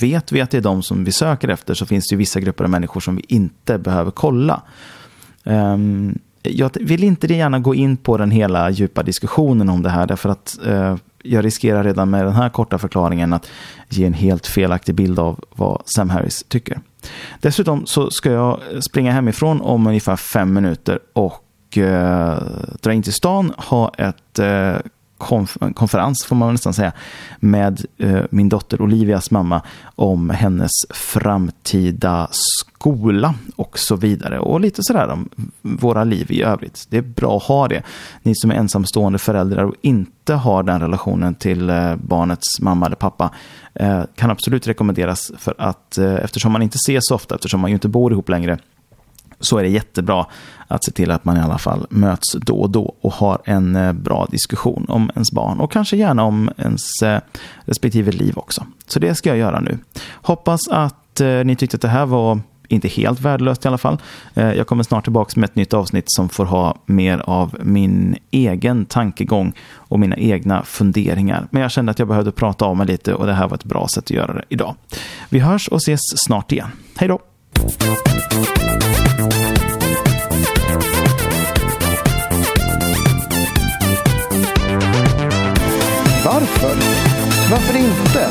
Vet 0.00 0.32
vi 0.32 0.40
att 0.40 0.50
det 0.50 0.56
är 0.56 0.62
de 0.62 0.82
som 0.82 1.04
vi 1.04 1.12
söker 1.12 1.48
efter 1.48 1.74
så 1.74 1.86
finns 1.86 2.08
det 2.08 2.14
ju 2.14 2.18
vissa 2.18 2.40
grupper 2.40 2.64
av 2.64 2.70
människor 2.70 3.00
som 3.00 3.16
vi 3.16 3.24
inte 3.28 3.78
behöver 3.78 4.10
kolla. 4.10 4.62
Um, 5.44 6.18
jag 6.42 6.70
vill 6.80 7.04
inte 7.04 7.34
gärna 7.34 7.58
gå 7.58 7.74
in 7.74 7.96
på 7.96 8.16
den 8.16 8.30
hela 8.30 8.70
djupa 8.70 9.02
diskussionen 9.02 9.68
om 9.68 9.82
det 9.82 9.90
här 9.90 10.06
därför 10.06 10.28
att 10.28 10.58
uh, 10.66 10.96
jag 11.24 11.44
riskerar 11.44 11.84
redan 11.84 12.10
med 12.10 12.24
den 12.24 12.34
här 12.34 12.48
korta 12.48 12.78
förklaringen 12.78 13.32
att 13.32 13.50
ge 13.88 14.04
en 14.04 14.12
helt 14.12 14.46
felaktig 14.46 14.94
bild 14.94 15.18
av 15.18 15.44
vad 15.50 15.82
Sam 15.84 16.10
Harris 16.10 16.44
tycker. 16.48 16.80
Dessutom 17.40 17.86
så 17.86 18.10
ska 18.10 18.32
jag 18.32 18.60
springa 18.90 19.12
hemifrån 19.12 19.60
om 19.60 19.86
ungefär 19.86 20.16
fem 20.16 20.52
minuter 20.54 20.98
och 21.12 21.78
eh, 21.78 22.42
dra 22.82 22.92
in 22.92 23.02
till 23.02 23.12
stan, 23.12 23.52
ha 23.56 23.92
ett 23.98 24.38
eh, 24.38 24.76
konf 25.18 25.56
konferens, 25.74 26.24
får 26.24 26.36
man 26.36 26.52
nästan 26.52 26.74
säga, 26.74 26.92
med 27.40 27.84
eh, 27.98 28.22
min 28.30 28.48
dotter 28.48 28.82
Olivias 28.82 29.30
mamma 29.30 29.62
om 29.94 30.30
hennes 30.30 30.70
framtida 30.90 32.28
skola 32.30 33.34
och 33.56 33.78
så 33.78 33.96
vidare. 33.96 34.38
Och 34.38 34.60
lite 34.60 34.82
sådär 34.82 35.08
om 35.08 35.28
våra 35.62 36.04
liv 36.04 36.32
i 36.32 36.42
övrigt. 36.42 36.86
Det 36.90 36.96
är 36.96 37.02
bra 37.02 37.36
att 37.36 37.42
ha 37.42 37.68
det. 37.68 37.82
Ni 38.22 38.34
som 38.34 38.50
är 38.50 38.54
ensamstående 38.54 39.18
föräldrar 39.18 39.64
och 39.64 39.74
inte 39.80 40.34
har 40.34 40.62
den 40.62 40.80
relationen 40.80 41.34
till 41.34 41.70
eh, 41.70 41.96
barnets 41.96 42.60
mamma 42.60 42.86
eller 42.86 42.96
pappa 42.96 43.30
eh, 43.74 44.02
kan 44.14 44.30
absolut 44.30 44.66
rekommenderas 44.66 45.32
för 45.38 45.54
att 45.58 45.98
eh, 45.98 46.14
eftersom 46.14 46.52
man 46.52 46.62
inte 46.62 46.76
ses 46.76 47.06
så 47.06 47.14
ofta, 47.14 47.34
eftersom 47.34 47.60
man 47.60 47.70
ju 47.70 47.74
inte 47.74 47.88
bor 47.88 48.12
ihop 48.12 48.28
längre, 48.28 48.58
så 49.40 49.58
är 49.58 49.62
det 49.62 49.68
jättebra 49.68 50.26
att 50.68 50.84
se 50.84 50.90
till 50.90 51.10
att 51.10 51.24
man 51.24 51.36
i 51.36 51.40
alla 51.40 51.58
fall 51.58 51.86
möts 51.90 52.32
då 52.32 52.60
och 52.60 52.70
då 52.70 52.94
och 53.00 53.12
har 53.12 53.38
en 53.44 53.76
eh, 53.76 53.92
bra 53.92 54.26
diskussion 54.30 54.86
om 54.88 55.10
ens 55.14 55.32
barn 55.32 55.60
och 55.60 55.72
kanske 55.72 55.96
gärna 55.96 56.24
om 56.24 56.50
ens 56.56 57.02
eh, 57.02 57.20
respektive 57.64 58.12
liv 58.12 58.38
också. 58.38 58.66
Så 58.86 58.98
det 58.98 59.14
ska 59.14 59.28
jag 59.28 59.38
göra 59.38 59.60
nu. 59.60 59.78
Hoppas 60.12 60.68
att 60.68 61.20
eh, 61.20 61.44
ni 61.44 61.56
tyckte 61.56 61.76
att 61.76 61.82
det 61.82 61.88
här 61.88 62.06
var 62.06 62.40
inte 62.70 62.88
helt 62.88 63.20
värdelöst 63.20 63.64
i 63.64 63.68
alla 63.68 63.78
fall. 63.78 63.98
Jag 64.34 64.66
kommer 64.66 64.82
snart 64.82 65.04
tillbaka 65.04 65.40
med 65.40 65.48
ett 65.50 65.56
nytt 65.56 65.74
avsnitt 65.74 66.04
som 66.06 66.28
får 66.28 66.44
ha 66.44 66.78
mer 66.86 67.18
av 67.18 67.56
min 67.62 68.16
egen 68.30 68.86
tankegång 68.86 69.52
och 69.74 70.00
mina 70.00 70.16
egna 70.16 70.62
funderingar. 70.62 71.48
Men 71.50 71.62
jag 71.62 71.70
kände 71.70 71.90
att 71.90 71.98
jag 71.98 72.08
behövde 72.08 72.32
prata 72.32 72.64
av 72.64 72.76
mig 72.76 72.86
lite 72.86 73.14
och 73.14 73.26
det 73.26 73.32
här 73.32 73.48
var 73.48 73.54
ett 73.54 73.64
bra 73.64 73.88
sätt 73.94 74.04
att 74.04 74.10
göra 74.10 74.34
det 74.34 74.44
idag. 74.48 74.74
Vi 75.28 75.38
hörs 75.38 75.68
och 75.68 75.76
ses 75.76 76.00
snart 76.16 76.52
igen. 76.52 76.68
Hej 76.96 77.08
då! 77.08 77.27
Varför? 86.24 86.76
Varför 87.50 87.78
inte? 87.78 88.28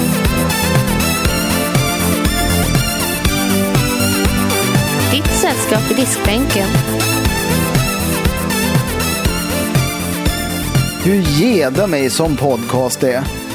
Ditt 5.12 5.32
sällskap 5.42 5.92
i 5.92 5.94
diskbänken. 5.94 6.68
Hur 11.04 11.22
gedra 11.22 11.88
mig 11.88 12.10
som 12.10 12.38
podcast 12.38 13.04
är. 13.04 13.47